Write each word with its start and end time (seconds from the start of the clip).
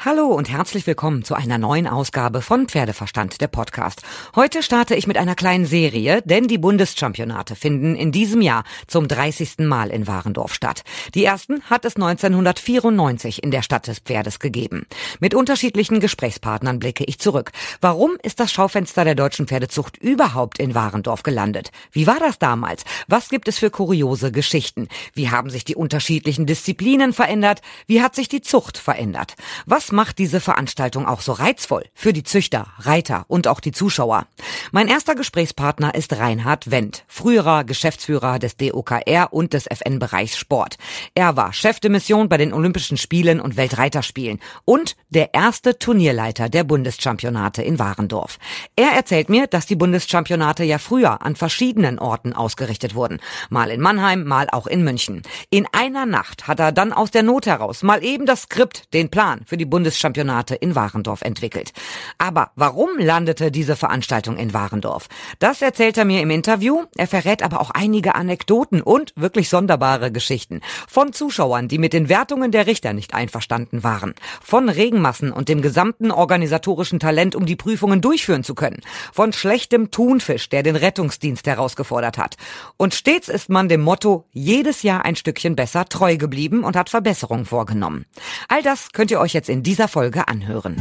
Hallo 0.00 0.26
und 0.26 0.48
herzlich 0.48 0.86
willkommen 0.86 1.24
zu 1.24 1.34
einer 1.34 1.58
neuen 1.58 1.88
Ausgabe 1.88 2.40
von 2.40 2.68
Pferdeverstand, 2.68 3.40
der 3.40 3.48
Podcast. 3.48 4.02
Heute 4.36 4.62
starte 4.62 4.94
ich 4.94 5.08
mit 5.08 5.16
einer 5.16 5.34
kleinen 5.34 5.66
Serie, 5.66 6.22
denn 6.24 6.46
die 6.46 6.56
Bundeschampionate 6.56 7.56
finden 7.56 7.96
in 7.96 8.12
diesem 8.12 8.40
Jahr 8.40 8.62
zum 8.86 9.08
30. 9.08 9.58
Mal 9.66 9.90
in 9.90 10.06
Warendorf 10.06 10.54
statt. 10.54 10.84
Die 11.16 11.24
ersten 11.24 11.62
hat 11.62 11.84
es 11.84 11.96
1994 11.96 13.42
in 13.42 13.50
der 13.50 13.62
Stadt 13.62 13.88
des 13.88 13.98
Pferdes 13.98 14.38
gegeben. 14.38 14.86
Mit 15.18 15.34
unterschiedlichen 15.34 15.98
Gesprächspartnern 15.98 16.78
blicke 16.78 17.02
ich 17.02 17.18
zurück. 17.18 17.50
Warum 17.80 18.18
ist 18.22 18.38
das 18.38 18.52
Schaufenster 18.52 19.04
der 19.04 19.16
deutschen 19.16 19.48
Pferdezucht 19.48 19.96
überhaupt 19.96 20.60
in 20.60 20.76
Warendorf 20.76 21.24
gelandet? 21.24 21.72
Wie 21.90 22.06
war 22.06 22.20
das 22.20 22.38
damals? 22.38 22.84
Was 23.08 23.30
gibt 23.30 23.48
es 23.48 23.58
für 23.58 23.70
kuriose 23.70 24.30
Geschichten? 24.30 24.86
Wie 25.14 25.30
haben 25.30 25.50
sich 25.50 25.64
die 25.64 25.74
unterschiedlichen 25.74 26.46
Disziplinen 26.46 27.12
verändert? 27.12 27.62
Wie 27.88 28.00
hat 28.00 28.14
sich 28.14 28.28
die 28.28 28.42
Zucht 28.42 28.78
verändert? 28.78 29.34
Was 29.66 29.87
macht 29.92 30.18
diese 30.18 30.40
Veranstaltung 30.40 31.06
auch 31.06 31.20
so 31.20 31.32
reizvoll 31.32 31.84
für 31.94 32.12
die 32.12 32.22
Züchter, 32.22 32.66
Reiter 32.78 33.24
und 33.28 33.48
auch 33.48 33.60
die 33.60 33.72
Zuschauer? 33.72 34.26
Mein 34.72 34.88
erster 34.88 35.14
Gesprächspartner 35.14 35.94
ist 35.94 36.12
Reinhard 36.12 36.70
Wendt, 36.70 37.04
früherer 37.08 37.64
Geschäftsführer 37.64 38.38
des 38.38 38.56
DOKR 38.56 39.32
und 39.32 39.52
des 39.52 39.66
FN-Bereichs 39.66 40.36
Sport. 40.36 40.76
Er 41.14 41.36
war 41.36 41.52
Chef 41.52 41.80
de 41.80 41.90
Mission 41.90 42.28
bei 42.28 42.36
den 42.36 42.52
Olympischen 42.52 42.96
Spielen 42.96 43.40
und 43.40 43.56
Weltreiterspielen 43.56 44.40
und 44.64 44.96
der 45.08 45.34
erste 45.34 45.78
Turnierleiter 45.78 46.48
der 46.48 46.64
Bundeschampionate 46.64 47.62
in 47.62 47.78
Warendorf. 47.78 48.38
Er 48.76 48.92
erzählt 48.92 49.28
mir, 49.28 49.46
dass 49.46 49.66
die 49.66 49.76
Bundeschampionate 49.76 50.64
ja 50.64 50.78
früher 50.78 51.22
an 51.22 51.36
verschiedenen 51.36 51.98
Orten 51.98 52.32
ausgerichtet 52.32 52.94
wurden. 52.94 53.20
Mal 53.50 53.70
in 53.70 53.80
Mannheim, 53.80 54.24
mal 54.24 54.48
auch 54.50 54.66
in 54.66 54.84
München. 54.84 55.22
In 55.50 55.66
einer 55.72 56.06
Nacht 56.06 56.46
hat 56.46 56.60
er 56.60 56.72
dann 56.72 56.92
aus 56.92 57.10
der 57.10 57.22
Not 57.22 57.46
heraus 57.46 57.82
mal 57.82 58.04
eben 58.04 58.26
das 58.26 58.42
Skript, 58.42 58.92
den 58.94 59.10
Plan 59.10 59.42
für 59.46 59.56
die 59.56 59.64
Bundeschampionate 59.64 59.77
in 59.84 60.74
Warendorf 60.74 61.22
entwickelt. 61.22 61.72
Aber 62.18 62.50
warum 62.56 62.98
landete 62.98 63.50
diese 63.50 63.76
Veranstaltung 63.76 64.36
in 64.36 64.52
Warendorf? 64.54 65.08
Das 65.38 65.62
erzählt 65.62 65.96
er 65.96 66.04
mir 66.04 66.20
im 66.20 66.30
Interview. 66.30 66.84
Er 66.96 67.06
verrät 67.06 67.42
aber 67.42 67.60
auch 67.60 67.70
einige 67.70 68.14
Anekdoten 68.14 68.82
und 68.82 69.12
wirklich 69.16 69.48
sonderbare 69.48 70.10
Geschichten. 70.12 70.60
Von 70.88 71.12
Zuschauern, 71.12 71.68
die 71.68 71.78
mit 71.78 71.92
den 71.92 72.08
Wertungen 72.08 72.50
der 72.50 72.66
Richter 72.66 72.92
nicht 72.92 73.14
einverstanden 73.14 73.82
waren. 73.84 74.14
Von 74.42 74.68
Regenmassen 74.68 75.32
und 75.32 75.48
dem 75.48 75.62
gesamten 75.62 76.10
organisatorischen 76.10 77.00
Talent, 77.00 77.34
um 77.34 77.46
die 77.46 77.56
Prüfungen 77.56 78.00
durchführen 78.00 78.44
zu 78.44 78.54
können. 78.54 78.80
Von 79.12 79.32
schlechtem 79.32 79.90
Thunfisch, 79.90 80.48
der 80.48 80.62
den 80.62 80.76
Rettungsdienst 80.76 81.46
herausgefordert 81.46 82.18
hat. 82.18 82.36
Und 82.76 82.94
stets 82.94 83.28
ist 83.28 83.48
man 83.48 83.68
dem 83.68 83.80
Motto 83.80 84.26
jedes 84.32 84.82
Jahr 84.82 85.04
ein 85.04 85.16
Stückchen 85.16 85.56
besser 85.56 85.88
treu 85.88 86.16
geblieben 86.16 86.64
und 86.64 86.76
hat 86.76 86.90
Verbesserungen 86.90 87.46
vorgenommen. 87.46 88.06
All 88.48 88.62
das 88.62 88.92
könnt 88.92 89.10
ihr 89.10 89.20
euch 89.20 89.32
jetzt 89.32 89.48
in 89.48 89.62
dieser 89.68 89.86
Folge 89.86 90.26
anhören. 90.28 90.76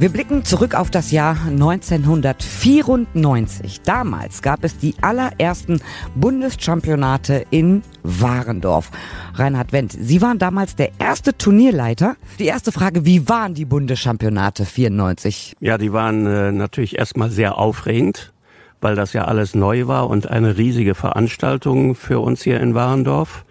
Wir 0.00 0.08
blicken 0.08 0.44
zurück 0.44 0.74
auf 0.74 0.90
das 0.90 1.12
Jahr 1.12 1.36
1994. 1.46 3.82
Damals 3.82 4.42
gab 4.42 4.64
es 4.64 4.76
die 4.76 4.96
allerersten 5.00 5.80
Bundeschampionate 6.16 7.46
in 7.50 7.84
Warendorf. 8.02 8.90
Reinhard 9.34 9.72
Wendt, 9.72 9.96
Sie 9.96 10.20
waren 10.22 10.40
damals 10.40 10.74
der 10.74 10.90
erste 10.98 11.38
Turnierleiter. 11.38 12.16
Die 12.40 12.46
erste 12.46 12.72
Frage, 12.72 13.06
wie 13.06 13.28
waren 13.28 13.54
die 13.54 13.64
Bundeschampionate 13.64 14.64
94? 14.64 15.54
Ja, 15.60 15.78
die 15.78 15.92
waren 15.92 16.26
äh, 16.26 16.50
natürlich 16.50 16.98
erstmal 16.98 17.30
sehr 17.30 17.58
aufregend, 17.58 18.32
weil 18.80 18.96
das 18.96 19.12
ja 19.12 19.26
alles 19.26 19.54
neu 19.54 19.86
war 19.86 20.10
und 20.10 20.28
eine 20.28 20.58
riesige 20.58 20.96
Veranstaltung 20.96 21.94
für 21.94 22.18
uns 22.18 22.42
hier 22.42 22.60
in 22.60 22.74
Warendorf. 22.74 23.44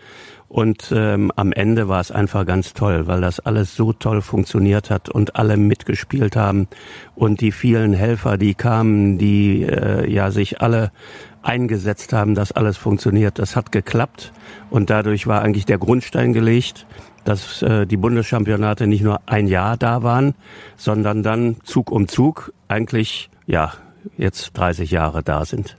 Und 0.50 0.94
ähm, 0.95 1.31
am 1.36 1.52
Ende 1.52 1.90
war 1.90 2.00
es 2.00 2.09
einfach 2.09 2.45
ganz 2.45 2.73
toll, 2.73 3.06
weil 3.06 3.20
das 3.20 3.42
alles 3.42 3.76
so 3.76 3.92
toll 3.92 4.22
funktioniert 4.22 4.89
hat 4.89 5.09
und 5.09 5.36
alle 5.36 5.58
mitgespielt 5.58 6.38
haben 6.38 6.67
und 7.16 7.42
die 7.42 7.52
vielen 7.52 7.94
Helfer, 7.94 8.38
die 8.38 8.54
kamen, 8.54 9.17
die 9.17 9.64
äh, 9.64 10.10
ja 10.10 10.32
sich 10.32 10.61
alle 10.61 10.92
eingesetzt 11.42 12.14
haben, 12.14 12.33
dass 12.33 12.54
alles 12.54 12.77
funktioniert. 12.77 13.39
Das 13.39 13.58
hat 13.58 13.73
geklappt 13.73 14.32
und 14.70 14.89
dadurch 14.89 15.27
war 15.27 15.42
eigentlich 15.42 15.66
der 15.66 15.80
Grundstein 15.80 16.32
gelegt, 16.32 16.86
dass 17.26 17.61
äh, 17.61 17.86
die 17.86 17.98
Bundeschampionate 17.98 18.88
nicht 18.88 19.04
nur 19.04 19.20
ein 19.26 19.48
Jahr 19.48 19.76
da 19.76 20.02
waren, 20.02 20.33
sondern 20.77 21.23
dann 21.23 21.58
Zug 21.64 21.92
um 21.92 22.08
Zug 22.08 22.54
eigentlich 22.70 23.30
ja 23.45 23.73
jetzt 24.17 24.52
30 24.54 24.92
Jahre 24.92 25.23
da 25.23 25.44
sind. 25.44 25.77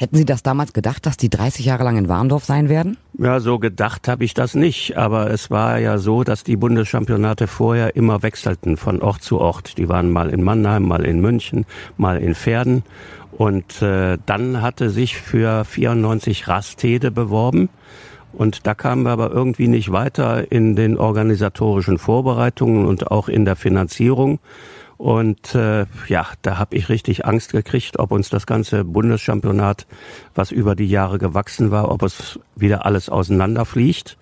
Hätten 0.00 0.16
Sie 0.16 0.24
das 0.24 0.42
damals 0.42 0.72
gedacht, 0.72 1.04
dass 1.04 1.18
die 1.18 1.28
30 1.28 1.66
Jahre 1.66 1.84
lang 1.84 1.98
in 1.98 2.08
Warndorf 2.08 2.46
sein 2.46 2.70
werden? 2.70 2.96
Ja, 3.18 3.38
so 3.38 3.58
gedacht 3.58 4.08
habe 4.08 4.24
ich 4.24 4.32
das 4.32 4.54
nicht. 4.54 4.96
Aber 4.96 5.30
es 5.30 5.50
war 5.50 5.78
ja 5.78 5.98
so, 5.98 6.24
dass 6.24 6.42
die 6.42 6.56
Bundeschampionate 6.56 7.46
vorher 7.46 7.96
immer 7.96 8.22
wechselten 8.22 8.78
von 8.78 9.02
Ort 9.02 9.22
zu 9.22 9.38
Ort. 9.38 9.76
Die 9.76 9.90
waren 9.90 10.10
mal 10.10 10.30
in 10.30 10.42
Mannheim, 10.42 10.84
mal 10.84 11.04
in 11.04 11.20
München, 11.20 11.66
mal 11.98 12.16
in 12.16 12.34
Pferden. 12.34 12.82
Und 13.32 13.82
äh, 13.82 14.16
dann 14.24 14.62
hatte 14.62 14.88
sich 14.88 15.18
für 15.18 15.66
94 15.66 16.48
Rastede 16.48 17.10
beworben. 17.10 17.68
Und 18.32 18.66
da 18.66 18.72
kamen 18.72 19.02
wir 19.02 19.10
aber 19.10 19.30
irgendwie 19.30 19.68
nicht 19.68 19.92
weiter 19.92 20.50
in 20.50 20.76
den 20.76 20.96
organisatorischen 20.96 21.98
Vorbereitungen 21.98 22.86
und 22.86 23.10
auch 23.10 23.28
in 23.28 23.44
der 23.44 23.54
Finanzierung. 23.54 24.38
Und 25.00 25.54
äh, 25.54 25.86
ja, 26.08 26.26
da 26.42 26.58
habe 26.58 26.76
ich 26.76 26.90
richtig 26.90 27.24
Angst 27.24 27.52
gekriegt, 27.52 27.98
ob 27.98 28.12
uns 28.12 28.28
das 28.28 28.44
ganze 28.46 28.84
Bundeschampionat, 28.84 29.86
was 30.34 30.50
über 30.50 30.74
die 30.74 30.90
Jahre 30.90 31.16
gewachsen 31.16 31.70
war, 31.70 31.90
ob 31.90 32.02
es 32.02 32.38
wieder 32.54 32.84
alles 32.84 33.08
auseinanderfliegt. 33.08 34.18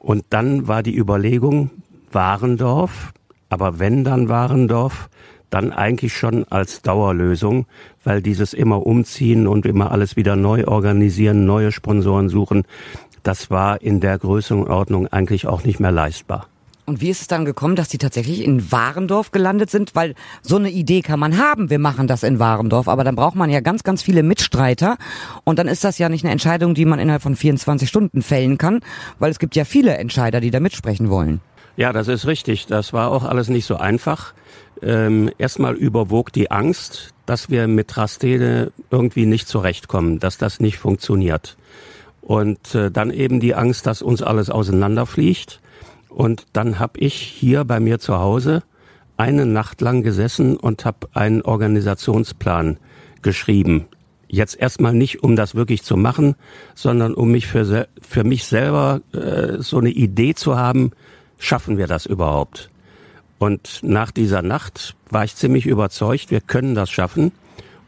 Und 0.00 0.24
dann 0.30 0.66
war 0.66 0.82
die 0.82 0.96
Überlegung, 0.96 1.70
Warendorf, 2.10 3.12
aber 3.50 3.78
wenn 3.78 4.02
dann 4.02 4.28
Warendorf, 4.28 5.10
dann 5.48 5.72
eigentlich 5.72 6.16
schon 6.16 6.44
als 6.50 6.82
Dauerlösung, 6.82 7.66
weil 8.02 8.20
dieses 8.20 8.52
immer 8.52 8.84
umziehen 8.84 9.46
und 9.46 9.64
immer 9.64 9.92
alles 9.92 10.16
wieder 10.16 10.34
neu 10.34 10.66
organisieren, 10.66 11.46
neue 11.46 11.70
Sponsoren 11.70 12.28
suchen, 12.28 12.64
das 13.22 13.48
war 13.48 13.80
in 13.80 14.00
der 14.00 14.18
Größenordnung 14.18 15.06
eigentlich 15.06 15.46
auch 15.46 15.62
nicht 15.62 15.78
mehr 15.78 15.92
leistbar. 15.92 16.49
Und 16.90 17.00
wie 17.00 17.10
ist 17.10 17.20
es 17.20 17.28
dann 17.28 17.44
gekommen, 17.44 17.76
dass 17.76 17.88
die 17.88 17.98
tatsächlich 17.98 18.42
in 18.42 18.72
Warendorf 18.72 19.30
gelandet 19.30 19.70
sind? 19.70 19.94
Weil 19.94 20.16
so 20.42 20.56
eine 20.56 20.70
Idee 20.70 21.02
kann 21.02 21.20
man 21.20 21.38
haben, 21.38 21.70
wir 21.70 21.78
machen 21.78 22.08
das 22.08 22.24
in 22.24 22.40
Warendorf, 22.40 22.88
aber 22.88 23.04
dann 23.04 23.14
braucht 23.14 23.36
man 23.36 23.48
ja 23.48 23.60
ganz, 23.60 23.84
ganz 23.84 24.02
viele 24.02 24.24
Mitstreiter. 24.24 24.98
Und 25.44 25.60
dann 25.60 25.68
ist 25.68 25.84
das 25.84 25.98
ja 25.98 26.08
nicht 26.08 26.24
eine 26.24 26.32
Entscheidung, 26.32 26.74
die 26.74 26.84
man 26.84 26.98
innerhalb 26.98 27.22
von 27.22 27.36
24 27.36 27.88
Stunden 27.88 28.22
fällen 28.22 28.58
kann, 28.58 28.80
weil 29.20 29.30
es 29.30 29.38
gibt 29.38 29.54
ja 29.54 29.64
viele 29.64 29.98
Entscheider, 29.98 30.40
die 30.40 30.50
da 30.50 30.58
mitsprechen 30.58 31.10
wollen. 31.10 31.40
Ja, 31.76 31.92
das 31.92 32.08
ist 32.08 32.26
richtig. 32.26 32.66
Das 32.66 32.92
war 32.92 33.12
auch 33.12 33.22
alles 33.22 33.48
nicht 33.48 33.66
so 33.66 33.76
einfach. 33.76 34.34
Ähm, 34.82 35.30
erstmal 35.38 35.76
überwog 35.76 36.32
die 36.32 36.50
Angst, 36.50 37.14
dass 37.24 37.50
wir 37.50 37.68
mit 37.68 37.96
Rastede 37.96 38.72
irgendwie 38.90 39.26
nicht 39.26 39.46
zurechtkommen, 39.46 40.18
dass 40.18 40.38
das 40.38 40.58
nicht 40.58 40.78
funktioniert. 40.78 41.56
Und 42.20 42.74
äh, 42.74 42.90
dann 42.90 43.12
eben 43.12 43.38
die 43.38 43.54
Angst, 43.54 43.86
dass 43.86 44.02
uns 44.02 44.22
alles 44.22 44.50
auseinanderfliegt. 44.50 45.60
Und 46.10 46.46
dann 46.52 46.78
habe 46.78 46.98
ich 46.98 47.14
hier 47.14 47.64
bei 47.64 47.80
mir 47.80 47.98
zu 47.98 48.18
Hause 48.18 48.62
eine 49.16 49.46
Nacht 49.46 49.80
lang 49.80 50.02
gesessen 50.02 50.56
und 50.56 50.84
habe 50.84 51.08
einen 51.14 51.42
Organisationsplan 51.42 52.78
geschrieben. 53.22 53.86
Jetzt 54.28 54.58
erstmal 54.58 54.94
nicht, 54.94 55.22
um 55.22 55.36
das 55.36 55.54
wirklich 55.54 55.82
zu 55.82 55.96
machen, 55.96 56.36
sondern 56.74 57.14
um 57.14 57.30
mich 57.30 57.46
für, 57.46 57.88
für 58.00 58.24
mich 58.24 58.44
selber 58.44 59.00
äh, 59.12 59.58
so 59.58 59.78
eine 59.78 59.90
Idee 59.90 60.34
zu 60.34 60.56
haben, 60.56 60.92
schaffen 61.38 61.78
wir 61.78 61.86
das 61.86 62.06
überhaupt? 62.06 62.70
Und 63.38 63.80
nach 63.82 64.10
dieser 64.10 64.42
Nacht 64.42 64.94
war 65.08 65.24
ich 65.24 65.34
ziemlich 65.34 65.66
überzeugt, 65.66 66.30
wir 66.30 66.40
können 66.40 66.74
das 66.74 66.90
schaffen. 66.90 67.32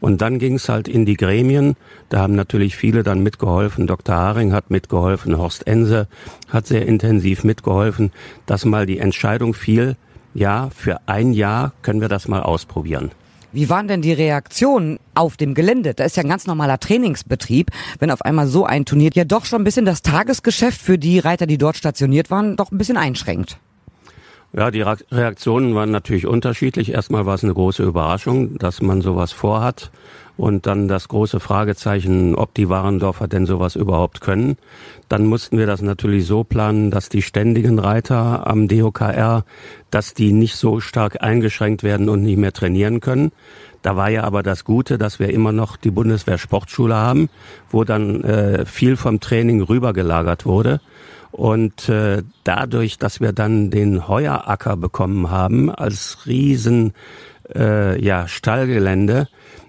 Und 0.03 0.21
dann 0.21 0.37
ging 0.37 0.55
es 0.55 0.67
halt 0.67 0.89
in 0.89 1.05
die 1.05 1.15
Gremien. 1.15 1.77
Da 2.09 2.19
haben 2.19 2.35
natürlich 2.35 2.75
viele 2.75 3.03
dann 3.03 3.23
mitgeholfen. 3.23 3.87
Dr. 3.87 4.13
Haring 4.13 4.51
hat 4.51 4.69
mitgeholfen, 4.69 5.37
Horst 5.37 5.65
Ense 5.65 6.09
hat 6.49 6.67
sehr 6.67 6.85
intensiv 6.85 7.45
mitgeholfen, 7.45 8.11
dass 8.45 8.65
mal 8.65 8.85
die 8.85 8.97
Entscheidung 8.97 9.53
fiel, 9.53 9.95
ja, 10.33 10.69
für 10.75 10.99
ein 11.05 11.31
Jahr 11.31 11.71
können 11.83 12.01
wir 12.01 12.09
das 12.09 12.27
mal 12.27 12.41
ausprobieren. 12.41 13.11
Wie 13.53 13.69
waren 13.69 13.87
denn 13.87 14.01
die 14.01 14.11
Reaktionen 14.11 14.99
auf 15.15 15.37
dem 15.37 15.53
Gelände? 15.53 15.93
Da 15.93 16.03
ist 16.03 16.17
ja 16.17 16.23
ein 16.23 16.29
ganz 16.29 16.47
normaler 16.47 16.81
Trainingsbetrieb. 16.81 17.71
Wenn 17.99 18.11
auf 18.11 18.23
einmal 18.23 18.47
so 18.47 18.65
ein 18.65 18.83
Turnier 18.83 19.11
ja 19.13 19.23
doch 19.23 19.45
schon 19.45 19.61
ein 19.61 19.63
bisschen 19.63 19.85
das 19.85 20.01
Tagesgeschäft 20.01 20.81
für 20.81 20.97
die 20.97 21.19
Reiter, 21.19 21.45
die 21.45 21.57
dort 21.57 21.77
stationiert 21.77 22.29
waren, 22.29 22.57
doch 22.57 22.73
ein 22.73 22.77
bisschen 22.77 22.97
einschränkt. 22.97 23.57
Ja, 24.55 24.69
die 24.69 24.81
Reaktionen 24.81 25.73
waren 25.73 25.89
natürlich 25.89 26.27
unterschiedlich. 26.27 26.91
Erstmal 26.91 27.25
war 27.25 27.33
es 27.33 27.43
eine 27.43 27.55
große 27.55 27.83
Überraschung, 27.83 28.57
dass 28.59 28.83
man 28.83 29.01
sowas 29.01 29.31
vorhat. 29.31 29.89
Und 30.37 30.65
dann 30.65 30.87
das 30.87 31.07
große 31.07 31.39
Fragezeichen, 31.39 32.35
ob 32.35 32.53
die 32.53 32.69
Warendorfer 32.69 33.27
denn 33.27 33.45
sowas 33.45 33.75
überhaupt 33.75 34.21
können. 34.21 34.57
Dann 35.09 35.25
mussten 35.25 35.57
wir 35.57 35.67
das 35.67 35.81
natürlich 35.81 36.25
so 36.25 36.43
planen, 36.43 36.89
dass 36.89 37.09
die 37.09 37.21
ständigen 37.21 37.77
Reiter 37.77 38.47
am 38.47 38.67
DOKR, 38.67 39.45
dass 39.91 40.13
die 40.13 40.31
nicht 40.31 40.55
so 40.55 40.79
stark 40.79 41.21
eingeschränkt 41.21 41.83
werden 41.83 42.09
und 42.09 42.23
nicht 42.23 42.37
mehr 42.37 42.53
trainieren 42.53 42.99
können. 42.99 43.31
Da 43.83 43.95
war 43.95 44.09
ja 44.09 44.23
aber 44.23 44.43
das 44.43 44.63
Gute, 44.63 44.97
dass 44.97 45.19
wir 45.19 45.29
immer 45.29 45.51
noch 45.51 45.75
die 45.75 45.91
Bundeswehr 45.91 46.37
Sportschule 46.37 46.95
haben, 46.95 47.29
wo 47.69 47.83
dann 47.83 48.23
äh, 48.23 48.65
viel 48.65 48.95
vom 48.95 49.19
Training 49.19 49.61
rübergelagert 49.61 50.45
wurde. 50.45 50.79
Und 51.31 51.89
äh, 51.89 52.23
dadurch, 52.43 52.97
dass 52.97 53.19
wir 53.19 53.33
dann 53.33 53.71
den 53.71 54.07
Heueracker 54.07 54.77
bekommen 54.77 55.29
haben 55.29 55.69
als 55.69 56.25
riesen 56.25 56.93
äh, 57.53 58.01
ja, 58.03 58.27
Stallgelände, 58.27 59.27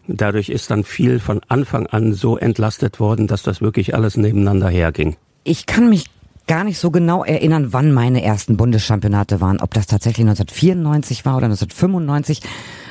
dadurch 0.09 0.49
ist 0.49 0.71
dann 0.71 0.85
viel 0.85 1.21
von 1.21 1.41
Anfang 1.49 1.87
an 1.87 2.12
so 2.12 2.37
entlastet 2.37 3.01
worden, 3.01 3.27
dass 3.27 3.43
das 3.43 3.61
wirklich 3.61 3.95
alles 3.95 4.17
nebeneinander 4.17 4.69
herging. 4.69 5.17
Ich 5.45 5.67
kann 5.67 5.91
mich 5.91 6.06
gar 6.47 6.65
nicht 6.65 6.79
so 6.79 6.91
genau 6.91 7.25
erinnern, 7.25 7.73
wann 7.73 7.93
meine 7.93 8.23
ersten 8.23 8.56
Bundeschampionate 8.56 9.41
waren, 9.41 9.61
ob 9.61 9.73
das 9.75 9.87
tatsächlich 9.87 10.27
1994 10.27 11.25
war 11.25 11.37
oder 11.37 11.47
1995. 11.47 12.41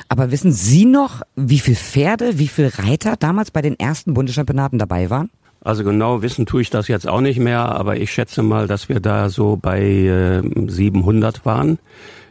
Aber 0.08 0.30
wissen 0.30 0.52
Sie 0.52 0.84
noch, 0.84 1.22
wie 1.36 1.60
viel 1.60 1.76
Pferde, 1.76 2.38
wie 2.38 2.48
viel 2.48 2.66
Reiter 2.68 3.16
damals 3.16 3.50
bei 3.50 3.62
den 3.62 3.78
ersten 3.78 4.14
Bundeschampionaten 4.14 4.78
dabei 4.78 5.10
waren? 5.10 5.30
Also 5.64 5.82
genau 5.82 6.20
wissen 6.20 6.44
tue 6.44 6.60
ich 6.60 6.70
das 6.70 6.88
jetzt 6.88 7.08
auch 7.08 7.22
nicht 7.22 7.38
mehr, 7.40 7.60
aber 7.60 7.96
ich 7.96 8.12
schätze 8.12 8.42
mal, 8.42 8.68
dass 8.68 8.90
wir 8.90 9.00
da 9.00 9.30
so 9.30 9.56
bei 9.60 9.80
äh, 9.80 10.42
700 10.66 11.46
waren. 11.46 11.78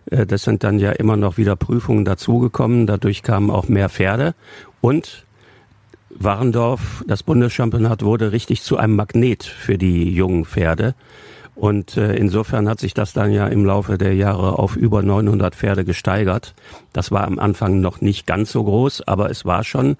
Äh, 0.10 0.28
das 0.28 0.44
sind 0.44 0.64
dann 0.64 0.80
ja 0.80 0.92
immer 0.92 1.18
noch 1.18 1.38
wieder 1.38 1.56
Prüfungen 1.56 2.06
dazugekommen. 2.06 2.86
Dadurch 2.86 3.24
kamen 3.24 3.50
auch 3.50 3.68
mehr 3.68 3.90
Pferde. 3.90 4.36
Und 4.82 5.26
Warendorf, 6.12 7.04
das 7.08 7.24
Bundeschampionat 7.24 8.04
wurde 8.04 8.32
richtig 8.32 8.62
zu 8.62 8.78
einem 8.78 8.96
Magnet 8.96 9.44
für 9.44 9.80
die 9.80 10.14
jungen 10.14 10.46
Pferde. 10.46 10.94
Und 11.56 11.98
äh, 11.98 12.16
insofern 12.16 12.68
hat 12.68 12.80
sich 12.80 12.94
das 12.94 13.14
dann 13.14 13.32
ja 13.32 13.48
im 13.48 13.66
Laufe 13.66 13.98
der 13.98 14.16
Jahre 14.16 14.58
auf 14.58 14.76
über 14.76 15.02
900 15.02 15.56
Pferde 15.56 15.86
gesteigert. 15.86 16.56
Das 16.94 17.12
war 17.12 17.26
am 17.26 17.40
Anfang 17.40 17.80
noch 17.80 18.02
nicht 18.02 18.26
ganz 18.26 18.52
so 18.52 18.64
groß, 18.64 19.08
aber 19.08 19.30
es 19.30 19.46
war 19.46 19.64
schon, 19.64 19.98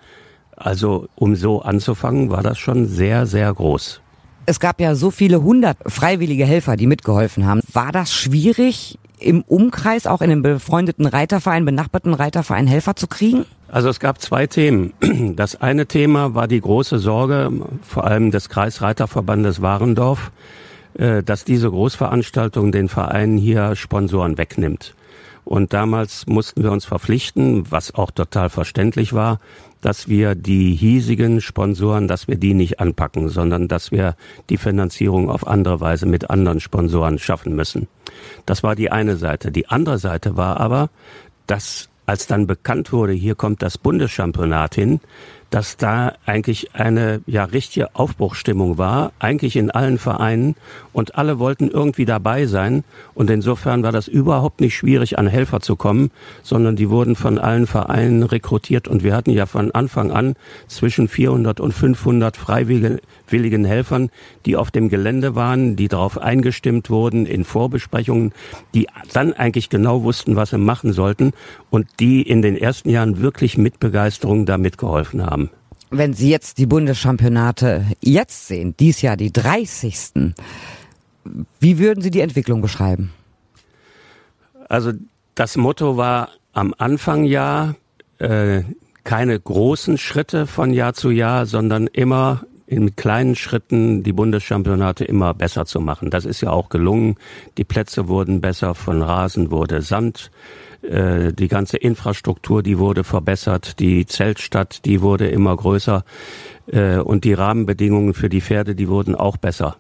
also 0.56 1.08
um 1.16 1.36
so 1.36 1.62
anzufangen, 1.62 2.30
war 2.30 2.44
das 2.44 2.58
schon 2.58 2.88
sehr, 2.88 3.26
sehr 3.26 3.54
groß. 3.54 4.02
Es 4.46 4.60
gab 4.60 4.82
ja 4.82 4.96
so 4.96 5.10
viele 5.10 5.42
hundert 5.42 5.78
freiwillige 5.86 6.46
Helfer, 6.46 6.76
die 6.76 6.88
mitgeholfen 6.88 7.46
haben. 7.46 7.62
War 7.72 7.92
das 7.92 8.14
schwierig, 8.14 9.00
im 9.20 9.42
Umkreis, 9.44 10.06
auch 10.06 10.22
in 10.22 10.30
dem 10.30 10.42
befreundeten 10.42 11.06
Reiterverein, 11.06 11.66
benachbarten 11.66 12.14
Reiterverein 12.14 12.68
Helfer 12.68 12.96
zu 12.96 13.08
kriegen? 13.08 13.46
Also 13.70 13.90
es 13.90 14.00
gab 14.00 14.22
zwei 14.22 14.48
Themen. 14.48 14.94
Das 15.36 15.60
eine 15.62 15.88
Thema 15.88 16.36
war 16.36 16.48
die 16.48 16.62
große 16.62 17.00
Sorge, 17.00 17.50
vor 17.82 18.04
allem 18.04 18.30
des 18.30 18.50
Kreisreiterverbandes 18.50 19.62
Warendorf, 19.62 20.32
äh, 20.96 21.24
dass 21.24 21.44
diese 21.44 21.70
Großveranstaltung 21.70 22.72
den 22.72 22.90
Vereinen 22.90 23.38
hier 23.38 23.76
Sponsoren 23.76 24.38
wegnimmt. 24.38 24.94
Und 25.46 25.74
damals 25.74 26.26
mussten 26.28 26.64
wir 26.64 26.72
uns 26.72 26.86
verpflichten, 26.86 27.70
was 27.72 27.94
auch 27.96 28.12
total 28.12 28.50
verständlich 28.50 29.14
war, 29.14 29.40
dass 29.82 30.08
wir 30.08 30.36
die 30.36 30.74
hiesigen 30.74 31.42
Sponsoren, 31.42 32.08
dass 32.08 32.28
wir 32.28 32.38
die 32.38 32.54
nicht 32.54 32.80
anpacken, 32.80 33.28
sondern 33.28 33.68
dass 33.68 33.92
wir 33.92 34.16
die 34.50 34.58
Finanzierung 34.58 35.30
auf 35.30 35.46
andere 35.46 35.82
Weise 35.82 36.06
mit 36.06 36.30
anderen 36.30 36.62
Sponsoren 36.62 37.20
schaffen 37.20 37.56
müssen. 37.56 37.88
Das 38.46 38.64
war 38.64 38.76
die 38.76 38.92
eine 38.92 39.18
Seite. 39.18 39.52
Die 39.52 39.68
andere 39.68 39.98
Seite 39.98 40.38
war 40.38 40.60
aber, 40.60 40.90
dass 41.48 41.90
als 42.06 42.28
dann 42.28 42.48
bekannt 42.48 42.92
wurde, 42.92 43.14
hier 43.14 43.36
kommt 43.36 43.62
das 43.62 43.78
Bundeschampionat 43.78 44.76
hin, 44.76 45.00
dass 45.54 45.78
da 45.78 46.14
eigentlich 46.26 46.74
eine 46.74 47.22
ja 47.28 47.44
richtige 47.44 47.96
Aufbruchstimmung 47.96 48.80
war, 48.80 49.12
eigentlich 49.20 49.56
in 49.56 49.70
allen 49.70 50.00
Vereinen 50.00 50.56
und 50.94 51.14
alle 51.14 51.38
wollten 51.38 51.70
irgendwie 51.70 52.06
dabei 52.06 52.48
sein. 52.48 52.84
Und 53.14 53.30
insofern 53.30 53.84
war 53.84 53.92
das 53.92 54.08
überhaupt 54.08 54.62
nicht 54.62 54.76
schwierig 54.76 55.20
an 55.20 55.28
Helfer 55.28 55.60
zu 55.60 55.76
kommen, 55.76 56.10
sondern 56.42 56.76
die 56.76 56.90
wurden 56.90 57.16
von 57.16 57.38
allen 57.38 57.68
Vereinen 57.68 58.24
rekrutiert. 58.24 58.88
Und 58.88 59.04
wir 59.04 59.16
hatten 59.16 59.30
ja 59.30 59.46
von 59.46 59.70
Anfang 59.70 60.12
an 60.12 60.34
zwischen 60.68 61.08
400 61.08 61.60
und 61.60 61.72
500 61.72 62.36
freiwilligen 63.26 63.66
Helfern, 63.66 64.10
die 64.46 64.56
auf 64.56 64.72
dem 64.72 64.90
Gelände 64.90 65.36
waren, 65.36 65.76
die 65.76 65.88
darauf 65.88 66.18
eingestimmt 66.18 66.90
wurden 66.90 67.26
in 67.26 67.44
Vorbesprechungen, 67.44 68.34
die 68.74 68.88
dann 69.12 69.34
eigentlich 69.34 69.70
genau 69.70 70.04
wussten, 70.04 70.36
was 70.36 70.52
sie 70.52 70.58
machen 70.58 70.94
sollten 70.94 71.32
und 71.70 71.88
die 72.00 72.22
in 72.22 72.42
den 72.42 72.58
ersten 72.58 72.90
Jahren 72.90 73.22
wirklich 73.22 73.58
mit 73.58 73.80
Begeisterung 73.80 74.46
da 74.46 74.58
mitgeholfen 74.58 75.26
haben. 75.26 75.50
Wenn 75.90 76.14
Sie 76.14 76.32
jetzt 76.32 76.58
die 76.58 76.66
Bundeschampionate 76.66 77.86
jetzt 78.02 78.48
sehen, 78.48 78.74
dies 78.80 79.04
Jahr 79.04 79.16
die 79.16 79.32
30. 79.32 80.34
Wie 81.60 81.78
würden 81.78 82.02
Sie 82.02 82.10
die 82.10 82.22
Entwicklung 82.22 82.62
beschreiben? 82.62 83.12
Also 84.70 84.92
das 85.36 85.56
Motto 85.56 85.98
war 85.98 86.30
am 86.52 86.74
Anfang 86.78 87.26
ja 87.26 87.76
äh, 88.18 88.64
keine 89.04 89.40
großen 89.40 89.98
Schritte 89.98 90.48
von 90.48 90.74
Jahr 90.74 90.94
zu 90.94 91.12
Jahr, 91.12 91.46
sondern 91.46 91.88
immer 91.88 92.44
in 92.66 92.96
kleinen 92.96 93.36
Schritten 93.36 94.04
die 94.04 94.14
Bundeschampionate 94.14 95.04
immer 95.06 95.34
besser 95.34 95.66
zu 95.66 95.80
machen. 95.80 96.10
Das 96.10 96.26
ist 96.26 96.42
ja 96.42 96.52
auch 96.52 96.70
gelungen. 96.70 97.16
Die 97.58 97.64
Plätze 97.64 98.08
wurden 98.08 98.42
besser, 98.42 98.76
von 98.76 99.02
Rasen 99.02 99.52
wurde 99.52 99.82
Sand. 99.82 100.32
Äh, 100.82 101.34
die 101.34 101.48
ganze 101.48 101.78
Infrastruktur, 101.78 102.64
die 102.64 102.78
wurde 102.78 103.04
verbessert, 103.04 103.80
die 103.80 104.06
Zeltstadt, 104.06 104.86
die 104.86 105.02
wurde 105.02 105.28
immer 105.28 105.56
größer 105.56 106.04
äh, 106.68 106.98
und 106.98 107.24
die 107.24 107.34
Rahmenbedingungen 107.34 108.14
für 108.14 108.30
die 108.30 108.42
Pferde, 108.42 108.76
die 108.76 108.90
wurden 108.90 109.16
auch 109.16 109.38
besser. 109.38 109.78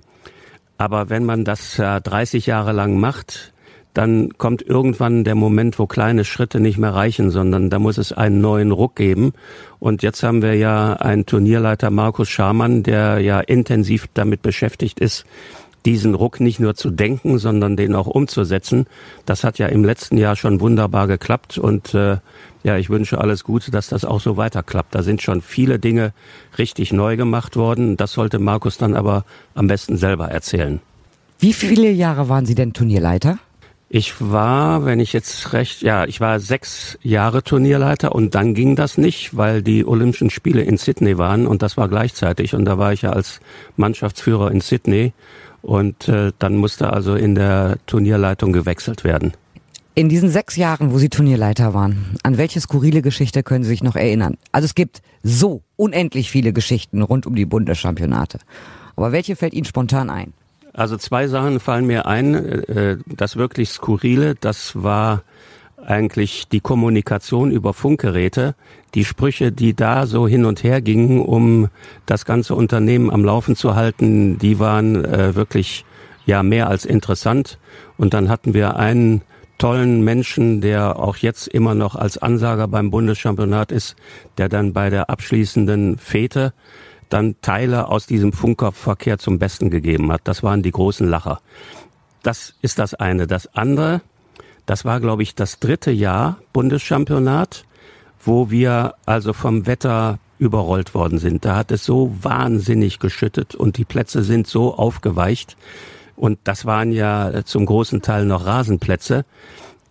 Aber 0.77 1.09
wenn 1.09 1.23
man 1.23 1.45
das 1.45 1.75
30 1.75 2.47
Jahre 2.47 2.71
lang 2.71 2.99
macht, 2.99 3.52
dann 3.93 4.37
kommt 4.37 4.61
irgendwann 4.61 5.23
der 5.23 5.35
Moment, 5.35 5.77
wo 5.77 5.85
kleine 5.85 6.25
Schritte 6.25 6.59
nicht 6.59 6.77
mehr 6.77 6.93
reichen, 6.93 7.29
sondern 7.29 7.69
da 7.69 7.79
muss 7.79 7.97
es 7.97 8.11
einen 8.11 8.41
neuen 8.41 8.71
Ruck 8.71 8.95
geben. 8.95 9.33
Und 9.79 10.01
jetzt 10.01 10.23
haben 10.23 10.41
wir 10.41 10.55
ja 10.55 10.93
einen 10.93 11.25
Turnierleiter 11.25 11.91
Markus 11.91 12.29
Schamann, 12.29 12.83
der 12.83 13.19
ja 13.19 13.39
intensiv 13.39 14.07
damit 14.13 14.41
beschäftigt 14.41 14.99
ist, 14.99 15.25
diesen 15.85 16.15
Ruck 16.15 16.39
nicht 16.39 16.59
nur 16.59 16.75
zu 16.75 16.89
denken, 16.89 17.37
sondern 17.37 17.75
den 17.75 17.93
auch 17.93 18.07
umzusetzen. 18.07 18.85
Das 19.25 19.43
hat 19.43 19.59
ja 19.59 19.67
im 19.67 19.83
letzten 19.83 20.17
Jahr 20.17 20.35
schon 20.35 20.61
wunderbar 20.61 21.07
geklappt 21.07 21.57
und 21.57 21.93
äh, 21.93 22.17
ja, 22.63 22.77
ich 22.77 22.89
wünsche 22.89 23.17
alles 23.19 23.43
Gute, 23.43 23.71
dass 23.71 23.87
das 23.87 24.05
auch 24.05 24.21
so 24.21 24.37
weiter 24.37 24.63
klappt. 24.63 24.95
Da 24.95 25.03
sind 25.03 25.21
schon 25.21 25.41
viele 25.41 25.79
Dinge 25.79 26.13
richtig 26.57 26.93
neu 26.93 27.17
gemacht 27.17 27.57
worden. 27.57 27.97
Das 27.97 28.13
sollte 28.13 28.39
Markus 28.39 28.77
dann 28.77 28.95
aber 28.95 29.25
am 29.53 29.67
besten 29.67 29.97
selber 29.97 30.29
erzählen. 30.29 30.79
Wie 31.39 31.51
viele 31.51 31.91
Jahre 31.91 32.29
waren 32.29 32.45
Sie 32.45 32.55
denn 32.55 32.71
Turnierleiter? 32.71 33.37
Ich 33.95 34.15
war, 34.19 34.85
wenn 34.85 34.99
ich 34.99 35.13
jetzt 35.13 35.53
recht, 35.53 35.83
ja, 35.83 36.05
ich 36.05 36.19
war 36.19 36.39
sechs 36.39 36.97
Jahre 37.03 37.43
Turnierleiter 37.43 38.15
und 38.15 38.33
dann 38.33 38.55
ging 38.55 38.75
das 38.75 38.97
nicht, 38.97 39.37
weil 39.37 39.61
die 39.61 39.85
Olympischen 39.85 40.31
Spiele 40.31 40.63
in 40.63 40.77
Sydney 40.77 41.19
waren 41.19 41.45
und 41.45 41.61
das 41.61 41.77
war 41.77 41.87
gleichzeitig 41.89 42.55
und 42.55 42.65
da 42.65 42.79
war 42.79 42.91
ich 42.91 43.03
ja 43.03 43.11
als 43.11 43.39
Mannschaftsführer 43.77 44.49
in 44.49 44.61
Sydney 44.61 45.13
und 45.61 46.07
äh, 46.09 46.31
dann 46.39 46.55
musste 46.55 46.91
also 46.91 47.13
in 47.13 47.35
der 47.35 47.77
Turnierleitung 47.85 48.51
gewechselt 48.51 49.03
werden. 49.03 49.33
In 49.93 50.09
diesen 50.09 50.29
sechs 50.29 50.55
Jahren, 50.55 50.91
wo 50.91 50.97
Sie 50.97 51.09
Turnierleiter 51.09 51.75
waren, 51.75 52.17
an 52.23 52.39
welche 52.39 52.61
skurrile 52.61 53.03
Geschichte 53.03 53.43
können 53.43 53.63
Sie 53.63 53.69
sich 53.69 53.83
noch 53.83 53.95
erinnern? 53.95 54.37
Also 54.51 54.65
es 54.65 54.73
gibt 54.73 55.03
so 55.21 55.61
unendlich 55.75 56.31
viele 56.31 56.51
Geschichten 56.51 57.03
rund 57.03 57.27
um 57.27 57.35
die 57.35 57.45
Bundeschampionate. 57.45 58.39
Aber 58.95 59.11
welche 59.11 59.35
fällt 59.35 59.53
Ihnen 59.53 59.65
spontan 59.65 60.09
ein? 60.09 60.33
Also 60.73 60.97
zwei 60.97 61.27
Sachen 61.27 61.59
fallen 61.59 61.85
mir 61.85 62.07
ein. 62.07 62.33
Äh, 62.33 62.97
das 63.05 63.37
wirklich 63.37 63.69
Skurrile, 63.69 64.35
das 64.35 64.81
war 64.81 65.23
eigentlich 65.85 66.47
die 66.47 66.61
Kommunikation 66.61 67.51
über 67.51 67.73
Funkgeräte, 67.73 68.55
die 68.95 69.05
Sprüche, 69.05 69.51
die 69.51 69.75
da 69.75 70.05
so 70.05 70.27
hin 70.27 70.45
und 70.45 70.63
her 70.63 70.81
gingen, 70.81 71.19
um 71.19 71.69
das 72.05 72.25
ganze 72.25 72.55
Unternehmen 72.55 73.11
am 73.11 73.23
Laufen 73.23 73.55
zu 73.55 73.75
halten, 73.75 74.37
die 74.37 74.59
waren 74.59 75.03
äh, 75.05 75.35
wirklich 75.35 75.85
ja 76.25 76.41
mehr 76.41 76.67
als 76.67 76.85
interessant. 76.85 77.59
Und 77.97 78.13
dann 78.13 78.29
hatten 78.29 78.53
wir 78.53 78.77
einen 78.77 79.21
tollen 79.57 80.03
Menschen, 80.03 80.61
der 80.61 80.99
auch 80.99 81.17
jetzt 81.17 81.47
immer 81.47 81.75
noch 81.75 81.95
als 81.95 82.17
Ansager 82.17 82.67
beim 82.67 82.89
Bundeschampionat 82.89 83.71
ist, 83.71 83.95
der 84.37 84.49
dann 84.49 84.73
bei 84.73 84.89
der 84.89 85.09
abschließenden 85.09 85.97
Fete 85.97 86.53
dann 87.13 87.35
Teile 87.41 87.89
aus 87.89 88.07
diesem 88.07 88.33
Funkerverkehr 88.33 89.19
zum 89.19 89.37
Besten 89.37 89.69
gegeben 89.69 90.11
hat. 90.11 90.21
Das 90.23 90.41
waren 90.41 90.63
die 90.63 90.71
großen 90.71 91.07
Lacher. 91.07 91.39
Das 92.23 92.55
ist 92.61 92.79
das 92.79 92.95
eine. 92.95 93.27
Das 93.27 93.53
andere, 93.55 94.01
das 94.65 94.83
war, 94.83 94.99
glaube 94.99 95.21
ich, 95.21 95.35
das 95.35 95.59
dritte 95.59 95.91
Jahr 95.91 96.39
Bundeschampionat, 96.53 97.65
wo 98.19 98.49
wir 98.49 98.95
also 99.05 99.33
vom 99.33 99.67
Wetter 99.67 100.17
überrollt 100.39 100.95
worden 100.95 101.19
sind. 101.19 101.45
Da 101.45 101.55
hat 101.55 101.71
es 101.71 101.85
so 101.85 102.15
wahnsinnig 102.21 102.97
geschüttet 102.99 103.53
und 103.53 103.77
die 103.77 103.85
Plätze 103.85 104.23
sind 104.23 104.47
so 104.47 104.73
aufgeweicht. 104.73 105.55
Und 106.15 106.39
das 106.45 106.65
waren 106.65 106.91
ja 106.91 107.43
zum 107.45 107.65
großen 107.65 108.01
Teil 108.01 108.25
noch 108.25 108.45
Rasenplätze. 108.45 109.25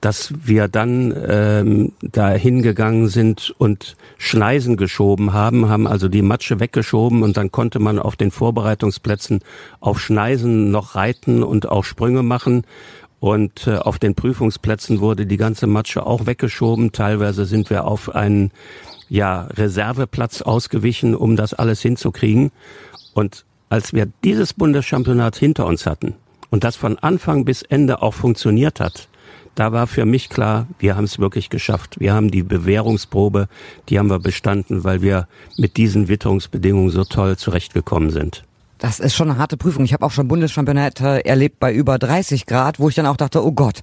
Dass 0.02 0.34
wir 0.44 0.66
dann 0.66 1.14
ähm, 1.28 1.92
da 2.02 2.30
hingegangen 2.30 3.06
sind 3.06 3.54
und 3.56 3.96
Schneisen 4.18 4.76
geschoben 4.76 5.32
haben, 5.32 5.68
haben 5.68 5.86
also 5.86 6.08
die 6.08 6.22
Matsche 6.22 6.58
weggeschoben 6.58 7.22
und 7.22 7.36
dann 7.36 7.52
konnte 7.52 7.78
man 7.78 8.00
auf 8.00 8.16
den 8.16 8.32
Vorbereitungsplätzen 8.32 9.40
auf 9.78 10.00
Schneisen 10.00 10.72
noch 10.72 10.96
reiten 10.96 11.44
und 11.44 11.68
auch 11.68 11.84
Sprünge 11.84 12.24
machen. 12.24 12.64
Und 13.20 13.68
äh, 13.68 13.76
auf 13.76 14.00
den 14.00 14.16
Prüfungsplätzen 14.16 15.00
wurde 15.00 15.24
die 15.24 15.36
ganze 15.36 15.68
Matsche 15.68 16.04
auch 16.04 16.26
weggeschoben. 16.26 16.90
Teilweise 16.90 17.44
sind 17.44 17.70
wir 17.70 17.84
auf 17.84 18.12
einen 18.12 18.50
ja, 19.08 19.42
Reserveplatz 19.42 20.42
ausgewichen, 20.42 21.14
um 21.14 21.36
das 21.36 21.54
alles 21.54 21.80
hinzukriegen. 21.80 22.50
Und 23.14 23.44
als 23.68 23.92
wir 23.92 24.08
dieses 24.24 24.52
Bundeschampionat 24.52 25.36
hinter 25.36 25.66
uns 25.66 25.86
hatten 25.86 26.14
und 26.50 26.64
das 26.64 26.74
von 26.74 26.98
Anfang 26.98 27.44
bis 27.44 27.62
Ende 27.62 28.02
auch 28.02 28.14
funktioniert 28.14 28.80
hat, 28.80 29.06
da 29.54 29.72
war 29.72 29.86
für 29.86 30.04
mich 30.04 30.28
klar, 30.28 30.66
wir 30.78 30.96
haben 30.96 31.04
es 31.04 31.18
wirklich 31.18 31.50
geschafft. 31.50 32.00
Wir 32.00 32.14
haben 32.14 32.30
die 32.30 32.42
Bewährungsprobe, 32.42 33.48
die 33.88 33.98
haben 33.98 34.10
wir 34.10 34.18
bestanden, 34.18 34.84
weil 34.84 35.02
wir 35.02 35.28
mit 35.56 35.76
diesen 35.76 36.08
Witterungsbedingungen 36.08 36.90
so 36.90 37.04
toll 37.04 37.36
zurechtgekommen 37.36 38.10
sind. 38.10 38.44
Das 38.82 38.98
ist 38.98 39.14
schon 39.14 39.30
eine 39.30 39.38
harte 39.38 39.56
Prüfung. 39.56 39.84
Ich 39.84 39.92
habe 39.92 40.04
auch 40.04 40.10
schon 40.10 40.26
Bundeschampionate 40.26 41.24
erlebt 41.24 41.60
bei 41.60 41.72
über 41.72 42.00
30 42.00 42.46
Grad, 42.46 42.80
wo 42.80 42.88
ich 42.88 42.96
dann 42.96 43.06
auch 43.06 43.16
dachte, 43.16 43.44
oh 43.44 43.52
Gott, 43.52 43.78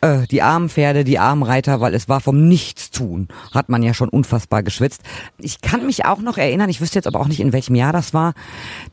äh, 0.00 0.26
die 0.30 0.40
armen 0.40 0.70
Pferde, 0.70 1.04
die 1.04 1.18
armen 1.18 1.42
Reiter, 1.42 1.82
weil 1.82 1.92
es 1.92 2.08
war 2.08 2.22
vom 2.22 2.48
Nichtstun, 2.48 3.28
hat 3.52 3.68
man 3.68 3.82
ja 3.82 3.92
schon 3.92 4.08
unfassbar 4.08 4.62
geschwitzt. 4.62 5.02
Ich 5.36 5.60
kann 5.60 5.84
mich 5.84 6.06
auch 6.06 6.20
noch 6.20 6.38
erinnern, 6.38 6.70
ich 6.70 6.80
wüsste 6.80 6.98
jetzt 6.98 7.06
aber 7.06 7.20
auch 7.20 7.28
nicht, 7.28 7.40
in 7.40 7.52
welchem 7.52 7.74
Jahr 7.74 7.92
das 7.92 8.14
war, 8.14 8.32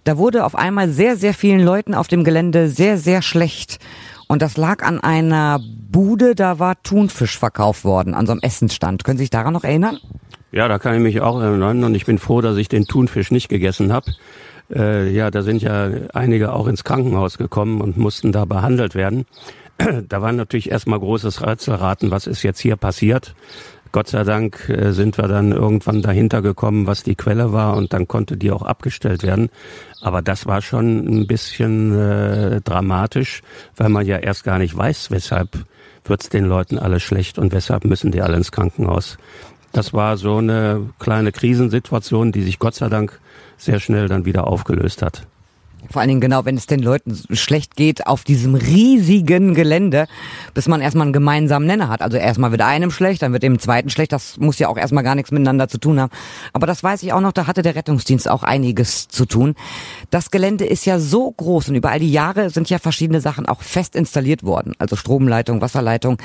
da 0.04 0.18
wurde 0.18 0.44
auf 0.44 0.56
einmal 0.56 0.90
sehr, 0.90 1.16
sehr 1.16 1.34
vielen 1.34 1.62
Leuten 1.62 1.94
auf 1.94 2.10
dem 2.10 2.26
Gelände 2.26 2.68
sehr, 2.68 2.98
sehr 2.98 3.22
schlecht. 3.22 3.80
Und 4.28 4.42
das 4.42 4.58
lag 4.58 4.84
an 4.84 5.00
einer 5.00 5.60
Bude, 5.60 6.36
da 6.36 6.60
war 6.60 6.82
Thunfisch 6.82 7.38
verkauft 7.38 7.86
worden, 7.86 8.14
an 8.14 8.26
so 8.26 8.32
einem 8.32 8.42
Essensstand. 8.42 9.04
Können 9.04 9.18
Sie 9.18 9.24
sich 9.24 9.30
daran 9.30 9.54
noch 9.54 9.64
erinnern? 9.64 10.00
Ja, 10.52 10.68
da 10.68 10.80
kann 10.80 10.96
ich 10.96 11.02
mich 11.02 11.22
auch 11.22 11.40
erinnern 11.40 11.84
und 11.84 11.96
ich 11.96 12.06
bin 12.06 12.18
froh, 12.18 12.42
dass 12.42 12.58
ich 12.58 12.70
den 12.70 12.86
Thunfisch 12.86 13.32
nicht 13.32 13.50
gegessen 13.50 13.92
habe 13.92 14.12
äh, 14.74 15.10
ja, 15.10 15.32
da 15.32 15.42
sind 15.42 15.62
ja 15.62 15.90
einige 16.14 16.54
auch 16.54 16.68
ins 16.68 16.84
Krankenhaus 16.84 17.38
gekommen 17.38 17.82
und 17.82 17.98
mussten 17.98 18.32
da 18.32 18.46
behandelt 18.46 18.96
werden. 18.96 19.26
Da 20.08 20.22
war 20.22 20.32
natürlich 20.32 20.72
erstmal 20.72 21.00
großes 21.00 21.46
Rätselraten, 21.46 22.10
was 22.10 22.28
ist 22.28 22.44
jetzt 22.44 22.60
hier 22.62 22.78
passiert. 22.78 23.36
Gott 23.96 24.10
sei 24.10 24.26
Dank 24.26 24.68
äh, 24.68 24.92
sind 24.92 25.18
wir 25.18 25.30
dann 25.30 25.54
irgendwann 25.54 26.02
dahinter 26.02 26.42
gekommen, 26.42 26.86
was 26.86 27.04
die 27.04 27.16
Quelle 27.16 27.54
war 27.54 27.78
und 27.78 27.94
dann 27.94 28.10
konnte 28.10 28.36
die 28.36 28.52
auch 28.52 28.64
abgestellt 28.64 29.24
werden. 29.24 29.48
Aber 30.02 30.22
das 30.22 30.46
war 30.46 30.62
schon 30.62 30.98
ein 30.98 31.28
bisschen 31.28 31.98
äh, 31.98 32.60
dramatisch, 32.60 33.42
weil 33.78 33.88
man 33.88 34.06
ja 34.06 34.18
erst 34.18 34.44
gar 34.44 34.58
nicht 34.58 34.76
weiß, 34.76 35.12
weshalb 35.12 35.64
wird's 36.04 36.28
den 36.28 36.44
Leuten 36.44 36.78
alle 36.78 37.00
schlecht 37.00 37.40
und 37.40 37.54
weshalb 37.54 37.86
müssen 37.86 38.12
die 38.12 38.22
alle 38.22 38.36
ins 38.36 38.52
Krankenhaus. 38.52 39.18
Das 39.72 39.94
war 39.94 40.18
so 40.18 40.40
eine 40.40 40.90
kleine 41.00 41.32
Krisensituation, 41.32 42.34
die 42.34 42.44
sich 42.44 42.60
Gott 42.60 42.76
sei 42.76 42.90
Dank 42.90 43.22
sehr 43.56 43.80
schnell 43.80 44.10
dann 44.10 44.26
wieder 44.26 44.48
aufgelöst 44.48 45.04
hat. 45.04 45.26
Vor 45.92 46.02
allen 46.02 46.10
Dingen 46.10 46.22
genau, 46.22 46.46
wenn 46.46 46.58
es 46.58 46.66
den 46.66 46.80
Leuten 46.80 47.18
schlecht 47.32 47.76
geht 47.76 48.08
auf 48.08 48.24
diesem 48.24 48.56
riesigen 48.56 49.54
Gelände, 49.54 50.08
bis 50.54 50.68
man 50.68 50.82
erstmal 50.82 51.04
einen 51.04 51.14
gemeinsamen 51.14 51.68
Nenner 51.68 51.90
hat. 51.90 52.02
Also 52.02 52.18
erstmal 52.18 52.52
wird 52.52 52.62
einem 52.62 52.92
schlecht, 52.92 53.22
dann 53.22 53.34
wird 53.34 53.44
dem 53.44 53.60
zweiten 53.60 53.90
schlecht. 53.90 54.12
Das 54.12 54.38
muss 54.38 54.60
ja 54.60 54.68
auch 54.68 54.78
erstmal 54.78 55.04
gar 55.04 55.16
nichts 55.16 55.32
miteinander 55.32 55.68
zu 55.68 55.78
tun 55.78 56.00
haben. 56.00 56.12
Aber 56.54 56.68
das 56.68 56.84
weiß 56.84 57.04
ich 57.04 57.14
auch 57.14 57.22
noch, 57.22 57.32
da 57.32 57.48
hatte 57.48 57.62
der 57.62 57.76
Rettungsdienst 57.76 58.30
auch 58.30 58.44
einiges 58.44 59.08
zu 59.08 59.26
tun. 59.26 59.56
Das 60.10 60.32
Gelände 60.32 60.66
ist 60.66 60.86
ja 60.86 61.00
so 61.00 61.32
groß 61.32 61.70
und 61.70 61.76
über 61.76 61.92
all 61.92 62.00
die 62.00 62.12
Jahre 62.12 62.50
sind 62.50 62.70
ja 62.70 62.80
verschiedene 62.80 63.22
Sachen 63.22 63.46
auch 63.46 63.62
fest 63.62 63.96
installiert 63.96 64.44
worden. 64.44 64.74
Also 64.80 64.96
Stromleitung, 64.96 65.62
Wasserleitung. 65.62 66.18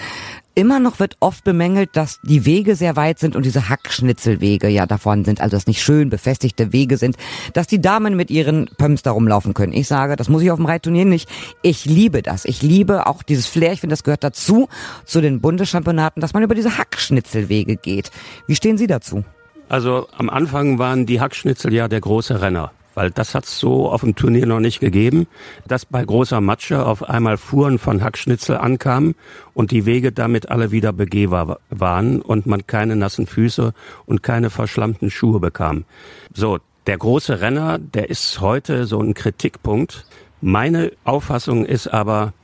Immer 0.61 0.79
noch 0.79 1.00
wird 1.00 1.17
oft 1.21 1.43
bemängelt, 1.43 1.97
dass 1.97 2.21
die 2.21 2.45
Wege 2.45 2.75
sehr 2.75 2.95
weit 2.95 3.19
sind 3.19 3.35
und 3.35 3.47
diese 3.47 3.71
Hackschnitzelwege 3.71 4.69
ja 4.69 4.85
davon 4.85 5.25
sind, 5.25 5.40
also 5.40 5.57
dass 5.57 5.67
nicht 5.67 5.83
schön 5.83 6.11
befestigte 6.11 6.71
Wege 6.75 6.99
sind, 6.99 7.17
dass 7.55 7.67
die 7.67 7.81
Damen 7.81 8.14
mit 8.14 8.31
ihren 8.31 8.69
Pumps 8.76 9.00
da 9.00 9.12
rumlaufen 9.12 9.55
können. 9.55 9.73
Ich 9.73 9.88
sage, 9.88 10.17
das 10.17 10.29
muss 10.29 10.43
ich 10.43 10.50
auf 10.50 10.59
dem 10.59 10.67
Reitturnier 10.67 11.07
nicht. 11.07 11.31
Ich 11.62 11.87
liebe 11.87 12.21
das. 12.21 12.45
Ich 12.45 12.61
liebe 12.61 13.07
auch 13.07 13.23
dieses 13.23 13.47
Flair. 13.47 13.73
Ich 13.73 13.81
finde, 13.81 13.95
das 13.95 14.05
gehört 14.05 14.23
dazu, 14.23 14.69
zu 15.07 15.23
den 15.23 15.40
Bundeschampionaten, 15.40 16.21
dass 16.21 16.35
man 16.35 16.43
über 16.43 16.55
diese 16.55 16.76
Hackschnitzelwege 16.76 17.76
geht. 17.76 18.11
Wie 18.47 18.55
stehen 18.55 18.76
Sie 18.76 18.87
dazu? 18.87 19.25
Also 19.71 20.09
am 20.14 20.29
Anfang 20.29 20.79
waren 20.79 21.07
die 21.07 21.23
Hackschnitzel 21.23 21.73
ja 21.73 21.88
der 21.88 22.02
große 22.02 22.43
Renner 22.43 22.71
weil 23.00 23.11
das 23.11 23.35
hat 23.35 23.47
es 23.47 23.59
so 23.59 23.88
auf 23.88 24.02
dem 24.02 24.14
Turnier 24.14 24.45
noch 24.45 24.61
nicht 24.61 24.78
gegeben, 24.78 25.26
dass 25.66 25.87
bei 25.87 26.04
großer 26.04 26.42
Matsche 26.42 26.85
auf 26.85 27.02
einmal 27.09 27.38
Fuhren 27.38 27.78
von 27.78 28.04
Hackschnitzel 28.04 28.59
ankamen 28.59 29.14
und 29.54 29.71
die 29.71 29.87
Wege 29.87 30.12
damit 30.12 30.50
alle 30.50 30.71
wieder 30.71 30.92
begehbar 30.92 31.61
waren 31.71 32.21
und 32.21 32.45
man 32.45 32.66
keine 32.66 32.97
nassen 32.97 33.26
Füße 33.26 33.73
und 34.04 34.23
keine 34.23 34.50
verschlammten 34.50 35.11
Schuhe 35.11 35.40
bekam. 35.40 35.87
So, 36.35 36.59
der 36.87 36.99
große 36.99 37.40
Renner, 37.40 37.78
der 37.78 38.11
ist 38.11 38.38
heute 38.42 38.85
so 38.85 39.00
ein 39.00 39.14
Kritikpunkt. 39.14 40.04
Meine 40.42 40.92
Auffassung 41.04 41.64
ist 41.64 41.87
aber, 41.87 42.35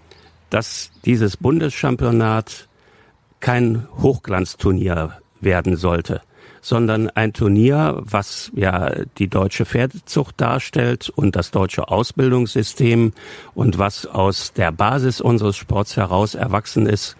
dass 0.49 0.91
dieses 1.05 1.37
Bundeschampionat 1.37 2.67
kein 3.41 3.87
Hochglanzturnier 4.01 5.19
werden 5.43 5.77
sollte 5.77 6.23
sondern 6.67 7.09
ein 7.11 7.33
Turnier, 7.33 8.03
was 8.03 8.51
ja 8.57 8.91
die 9.19 9.29
deutsche 9.29 9.65
Pferdezucht 9.65 10.41
darstellt 10.41 11.09
und 11.15 11.37
das 11.37 11.53
deutsche 11.53 11.87
Ausbildungssystem 11.87 13.13
und 13.55 13.79
was 13.79 14.05
aus 14.05 14.53
der 14.53 14.73
Basis 14.73 15.21
unseres 15.21 15.57
Sports 15.57 15.97
heraus 15.97 16.35
erwachsen 16.35 16.87
ist. 16.87 17.17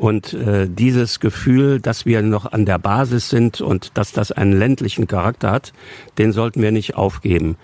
Und 0.00 0.32
äh, 0.32 0.66
dieses 0.66 1.20
Gefühl, 1.20 1.78
dass 1.78 2.06
wir 2.06 2.22
noch 2.22 2.50
an 2.50 2.64
der 2.64 2.78
Basis 2.78 3.28
sind 3.28 3.60
und 3.60 3.98
dass 3.98 4.12
das 4.12 4.32
einen 4.32 4.58
ländlichen 4.58 5.06
Charakter 5.06 5.50
hat, 5.50 5.74
den 6.16 6.32
sollten 6.32 6.62
wir 6.62 6.72
nicht 6.72 6.94
aufgeben. 6.94 7.58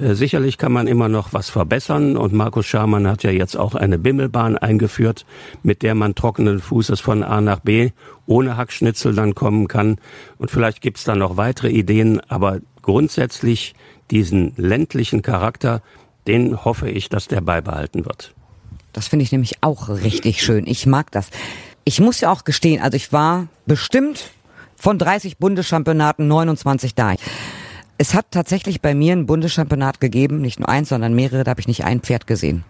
Äh, 0.00 0.14
sicherlich 0.14 0.56
kann 0.56 0.70
man 0.70 0.86
immer 0.86 1.08
noch 1.08 1.32
was 1.32 1.50
verbessern 1.50 2.16
und 2.16 2.32
Markus 2.32 2.66
Schamann 2.66 3.08
hat 3.08 3.24
ja 3.24 3.32
jetzt 3.32 3.56
auch 3.56 3.74
eine 3.74 3.98
Bimmelbahn 3.98 4.56
eingeführt, 4.56 5.26
mit 5.64 5.82
der 5.82 5.96
man 5.96 6.14
trockenen 6.14 6.60
Fußes 6.60 7.00
von 7.00 7.24
A 7.24 7.40
nach 7.40 7.58
B 7.58 7.90
ohne 8.24 8.56
Hackschnitzel 8.56 9.12
dann 9.12 9.34
kommen 9.34 9.66
kann. 9.66 9.98
Und 10.38 10.52
vielleicht 10.52 10.82
gibt's 10.82 11.02
da 11.02 11.16
noch 11.16 11.36
weitere 11.36 11.70
Ideen, 11.70 12.20
aber 12.28 12.60
grundsätzlich 12.82 13.74
diesen 14.12 14.52
ländlichen 14.56 15.22
Charakter, 15.22 15.82
den 16.28 16.64
hoffe 16.64 16.88
ich, 16.88 17.08
dass 17.08 17.26
der 17.26 17.40
beibehalten 17.40 18.04
wird. 18.04 18.32
Das 18.92 19.08
finde 19.08 19.24
ich 19.24 19.32
nämlich 19.32 19.62
auch 19.62 19.88
richtig 19.88 20.40
schön. 20.42 20.68
Ich 20.68 20.86
mag 20.86 21.10
das. 21.10 21.30
Ich 21.90 22.00
muss 22.00 22.20
ja 22.20 22.30
auch 22.30 22.44
gestehen, 22.44 22.80
also 22.80 22.94
ich 22.94 23.12
war 23.12 23.48
bestimmt 23.66 24.30
von 24.76 24.96
30 24.96 25.38
Bundeschampionaten 25.38 26.28
29 26.28 26.94
da. 26.94 27.16
Es 27.98 28.14
hat 28.14 28.26
tatsächlich 28.30 28.80
bei 28.80 28.94
mir 28.94 29.12
ein 29.12 29.26
Bundeschampionat 29.26 30.00
gegeben, 30.00 30.40
nicht 30.40 30.60
nur 30.60 30.68
eins, 30.68 30.90
sondern 30.90 31.14
mehrere, 31.14 31.42
da 31.42 31.50
habe 31.50 31.60
ich 31.60 31.66
nicht 31.66 31.82
ein 31.84 31.98
Pferd 31.98 32.28
gesehen. 32.28 32.62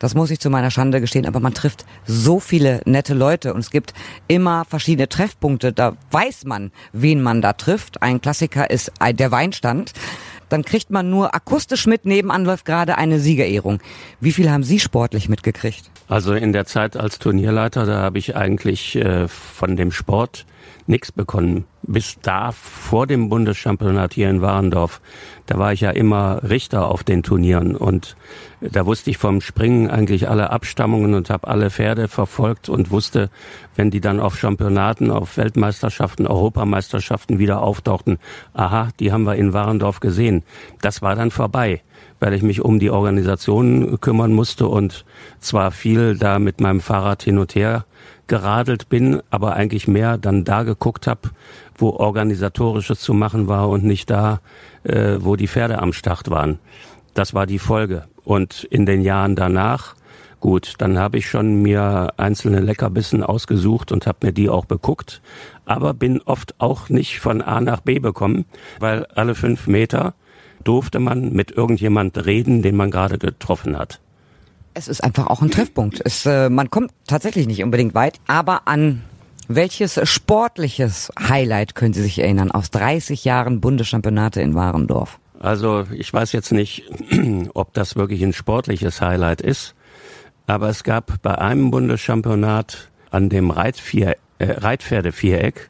Das 0.00 0.16
muss 0.16 0.32
ich 0.32 0.40
zu 0.40 0.50
meiner 0.50 0.72
Schande 0.72 1.00
gestehen, 1.00 1.26
aber 1.26 1.38
man 1.38 1.54
trifft 1.54 1.84
so 2.06 2.40
viele 2.40 2.80
nette 2.86 3.14
Leute 3.14 3.54
und 3.54 3.60
es 3.60 3.70
gibt 3.70 3.94
immer 4.26 4.64
verschiedene 4.64 5.08
Treffpunkte. 5.08 5.72
Da 5.72 5.96
weiß 6.10 6.44
man, 6.44 6.72
wen 6.92 7.22
man 7.22 7.42
da 7.42 7.52
trifft. 7.52 8.02
Ein 8.02 8.20
Klassiker 8.20 8.68
ist 8.68 8.90
der 9.00 9.30
Weinstand. 9.30 9.92
Dann 10.50 10.64
kriegt 10.64 10.90
man 10.90 11.08
nur 11.08 11.34
akustisch 11.34 11.86
mit, 11.86 12.04
nebenan 12.04 12.44
läuft 12.44 12.66
gerade 12.66 12.98
eine 12.98 13.18
Siegerehrung. 13.18 13.80
Wie 14.20 14.32
viel 14.32 14.50
haben 14.50 14.62
Sie 14.62 14.78
sportlich 14.78 15.30
mitgekriegt? 15.30 15.90
Also 16.08 16.34
in 16.34 16.52
der 16.52 16.66
Zeit 16.66 16.96
als 16.96 17.18
Turnierleiter, 17.18 17.86
da 17.86 18.02
habe 18.02 18.18
ich 18.18 18.36
eigentlich 18.36 18.96
äh, 18.96 19.28
von 19.28 19.76
dem 19.76 19.92
Sport 19.92 20.44
nichts 20.90 21.12
bekommen. 21.12 21.64
Bis 21.82 22.18
da 22.20 22.52
vor 22.52 23.06
dem 23.06 23.30
Bundeschampionat 23.30 24.12
hier 24.12 24.28
in 24.28 24.42
Warendorf, 24.42 25.00
da 25.46 25.58
war 25.58 25.72
ich 25.72 25.80
ja 25.80 25.90
immer 25.90 26.42
Richter 26.42 26.88
auf 26.88 27.02
den 27.02 27.22
Turnieren 27.22 27.74
und 27.74 28.16
da 28.60 28.84
wusste 28.84 29.10
ich 29.10 29.16
vom 29.16 29.40
Springen 29.40 29.88
eigentlich 29.88 30.28
alle 30.28 30.50
Abstammungen 30.50 31.14
und 31.14 31.30
habe 31.30 31.48
alle 31.48 31.70
Pferde 31.70 32.08
verfolgt 32.08 32.68
und 32.68 32.90
wusste, 32.90 33.30
wenn 33.74 33.90
die 33.90 34.00
dann 34.00 34.20
auf 34.20 34.38
Championaten, 34.38 35.10
auf 35.10 35.38
Weltmeisterschaften, 35.38 36.26
Europameisterschaften 36.26 37.38
wieder 37.38 37.62
auftauchten, 37.62 38.18
aha, 38.52 38.88
die 39.00 39.12
haben 39.12 39.24
wir 39.24 39.36
in 39.36 39.54
Warendorf 39.54 40.00
gesehen. 40.00 40.44
Das 40.82 41.00
war 41.00 41.16
dann 41.16 41.30
vorbei 41.30 41.82
weil 42.20 42.34
ich 42.34 42.42
mich 42.42 42.62
um 42.62 42.78
die 42.78 42.90
Organisation 42.90 43.98
kümmern 44.00 44.32
musste 44.32 44.68
und 44.68 45.04
zwar 45.40 45.70
viel 45.70 46.16
da 46.16 46.38
mit 46.38 46.60
meinem 46.60 46.80
Fahrrad 46.80 47.22
hin 47.22 47.38
und 47.38 47.54
her 47.54 47.84
geradelt 48.26 48.88
bin, 48.88 49.20
aber 49.30 49.54
eigentlich 49.54 49.88
mehr 49.88 50.16
dann 50.16 50.44
da 50.44 50.62
geguckt 50.62 51.08
habe, 51.08 51.30
wo 51.76 51.90
organisatorisches 51.90 53.00
zu 53.00 53.12
machen 53.12 53.48
war 53.48 53.68
und 53.68 53.82
nicht 53.82 54.08
da, 54.08 54.40
äh, 54.84 55.16
wo 55.18 55.34
die 55.34 55.48
Pferde 55.48 55.80
am 55.80 55.92
Start 55.92 56.30
waren. 56.30 56.60
Das 57.14 57.34
war 57.34 57.46
die 57.46 57.58
Folge. 57.58 58.04
Und 58.22 58.62
in 58.70 58.86
den 58.86 59.02
Jahren 59.02 59.34
danach, 59.34 59.96
gut, 60.38 60.74
dann 60.78 60.96
habe 60.96 61.18
ich 61.18 61.28
schon 61.28 61.60
mir 61.60 62.12
einzelne 62.18 62.60
Leckerbissen 62.60 63.24
ausgesucht 63.24 63.90
und 63.90 64.06
habe 64.06 64.26
mir 64.28 64.32
die 64.32 64.48
auch 64.48 64.64
beguckt, 64.64 65.22
aber 65.64 65.92
bin 65.92 66.20
oft 66.20 66.54
auch 66.58 66.88
nicht 66.88 67.18
von 67.18 67.42
A 67.42 67.60
nach 67.60 67.80
B 67.80 67.98
bekommen, 67.98 68.44
weil 68.78 69.06
alle 69.06 69.34
fünf 69.34 69.66
Meter 69.66 70.14
durfte 70.64 70.98
man 70.98 71.32
mit 71.32 71.50
irgendjemand 71.50 72.24
reden, 72.26 72.62
den 72.62 72.76
man 72.76 72.90
gerade 72.90 73.18
getroffen 73.18 73.78
hat. 73.78 74.00
es 74.74 74.88
ist 74.88 75.02
einfach 75.02 75.26
auch 75.26 75.42
ein 75.42 75.50
Treffpunkt. 75.50 76.00
Es, 76.04 76.26
äh, 76.26 76.48
man 76.48 76.70
kommt 76.70 76.92
tatsächlich 77.06 77.46
nicht 77.46 77.62
unbedingt 77.62 77.94
weit, 77.94 78.20
aber 78.26 78.68
an 78.68 79.02
welches 79.48 80.00
sportliches 80.08 81.10
Highlight 81.20 81.74
können 81.74 81.92
Sie 81.92 82.02
sich 82.02 82.20
erinnern 82.20 82.52
aus 82.52 82.70
30 82.70 83.24
Jahren 83.24 83.60
Bundeschampionate 83.60 84.40
in 84.40 84.54
Warendorf? 84.54 85.18
Also 85.40 85.86
ich 85.92 86.12
weiß 86.12 86.32
jetzt 86.32 86.52
nicht, 86.52 86.84
ob 87.54 87.74
das 87.74 87.96
wirklich 87.96 88.22
ein 88.22 88.32
sportliches 88.32 89.00
Highlight 89.00 89.40
ist, 89.40 89.74
aber 90.46 90.68
es 90.68 90.84
gab 90.84 91.20
bei 91.22 91.36
einem 91.36 91.70
Bundeschampionat 91.70 92.90
an 93.10 93.28
dem 93.28 93.50
Reitvier, 93.50 94.16
äh, 94.38 94.52
Reitpferdeviereck, 94.52 95.68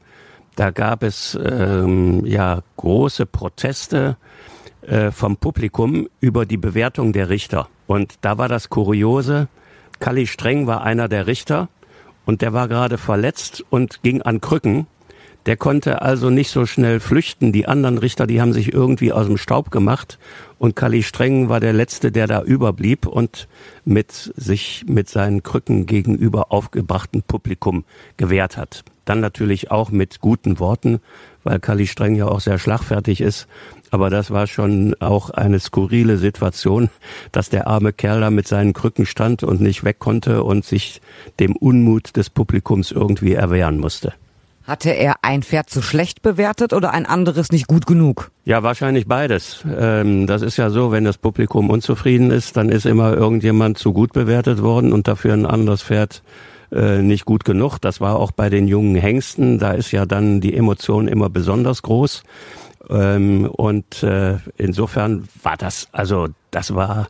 da 0.57 0.71
gab 0.71 1.03
es 1.03 1.39
ähm, 1.43 2.27
ja 2.27 2.61
große 2.77 3.25
Proteste 3.25 4.19
äh, 4.83 5.11
vom 5.11 5.37
Publikum 5.37 6.09
über 6.21 6.47
die 6.47 6.57
Bewertung 6.57 7.13
der 7.13 7.29
Richter. 7.29 7.69
Und 7.87 8.15
da 8.21 8.39
war 8.39 8.49
das 8.49 8.69
Kuriose, 8.69 9.49
Kalli 10.01 10.27
Streng 10.27 10.67
war 10.67 10.83
einer 10.83 11.09
der 11.09 11.27
Richter 11.27 11.69
und 12.25 12.41
der 12.41 12.53
war 12.53 12.69
gerade 12.69 12.97
verletzt 12.97 13.65
und 13.69 14.03
ging 14.03 14.23
an 14.23 14.41
Krücken. 14.41 14.87
Der 15.47 15.57
konnte 15.57 16.03
also 16.03 16.29
nicht 16.31 16.51
so 16.51 16.67
schnell 16.67 17.01
flüchten. 17.01 17.53
Die 17.53 17.67
anderen 17.67 17.99
Richter, 17.99 18.27
die 18.27 18.41
haben 18.41 18.53
sich 18.53 18.73
irgendwie 18.73 19.13
aus 19.13 19.27
dem 19.27 19.39
Staub 19.39 19.71
gemacht. 19.71 20.19
Und 20.59 20.77
Kalli 20.77 21.03
Streng 21.03 21.49
war 21.49 21.61
der 21.61 21.73
Letzte, 21.73 22.13
der 22.13 22.27
da 22.27 22.43
überblieb 22.43 23.07
und 23.07 23.49
mit 23.85 24.33
sich 24.37 24.85
mit 24.87 25.09
seinen 25.09 25.43
Krücken 25.43 25.87
gegenüber 25.87 26.53
aufgebrachten 26.53 27.23
Publikum 27.23 27.85
gewehrt 28.19 28.57
hat. 28.57 28.85
Dann 29.07 29.21
natürlich 29.21 29.71
auch 29.71 29.91
mit 29.91 30.21
guten 30.21 30.59
Worten, 30.59 31.01
weil 31.43 31.59
Kalli 31.59 31.87
Streng 31.87 32.15
ja 32.15 32.27
auch 32.27 32.41
sehr 32.41 32.59
schlagfertig 32.59 33.21
ist. 33.23 33.49
Aber 33.91 34.11
das 34.11 34.31
war 34.31 34.47
schon 34.47 34.95
auch 35.01 35.31
eine 35.31 35.59
skurrile 35.59 36.17
Situation, 36.17 36.91
dass 37.33 37.51
der 37.51 37.67
arme 37.67 37.93
Kerl 37.93 38.21
da 38.21 38.31
mit 38.31 38.47
seinen 38.47 38.73
Krücken 38.73 39.07
stand 39.07 39.43
und 39.43 39.61
nicht 39.61 39.85
weg 39.85 39.99
konnte 39.99 40.45
und 40.45 40.65
sich 40.65 41.01
dem 41.41 41.57
Unmut 41.57 42.17
des 42.17 42.31
Publikums 42.31 42.93
irgendwie 42.93 43.35
erwehren 43.35 43.79
musste. 43.79 44.15
Hatte 44.65 44.91
er 44.91 45.17
ein 45.23 45.43
Pferd 45.43 45.69
zu 45.69 45.83
schlecht 45.83 46.23
bewertet 46.23 46.73
oder 46.73 46.93
ein 46.93 47.05
anderes 47.05 47.51
nicht 47.51 47.67
gut 47.67 47.87
genug? 47.87 48.31
Ja, 48.45 48.63
wahrscheinlich 48.63 49.09
beides. 49.09 49.65
Ähm, 49.77 50.29
das 50.29 50.43
ist 50.43 50.59
ja 50.59 50.71
so, 50.71 50.93
wenn 50.93 51.05
das 51.05 51.19
Publikum 51.19 51.71
unzufrieden 51.71 52.31
ist, 52.31 52.57
dann 52.57 52.69
ist 52.69 52.87
immer 52.87 53.15
irgendjemand 53.15 53.79
zu 53.79 53.93
gut 53.93 54.13
bewertet 54.13 54.63
worden 54.63 54.93
und 54.93 55.09
dafür 55.09 55.33
ein 55.33 55.47
anderes 55.47 55.83
Pferd 55.83 56.23
äh, 56.73 57.03
nicht 57.03 57.25
gut 57.25 57.45
genug. 57.45 57.79
Das 57.79 58.01
war 58.01 58.17
auch 58.17 58.31
bei 58.31 58.49
den 58.49 58.69
jungen 58.69 58.95
Hengsten. 58.95 59.59
Da 59.59 59.73
ist 59.73 59.91
ja 59.91 60.07
dann 60.07 60.41
die 60.41 60.55
Emotion 60.57 61.09
immer 61.09 61.29
besonders 61.31 61.83
groß. 61.83 62.23
Ähm, 62.89 63.47
und 63.47 64.03
äh, 64.03 64.39
insofern 64.57 65.29
war 65.43 65.57
das, 65.57 65.89
also 65.93 66.29
das 66.51 66.75
war 66.75 67.09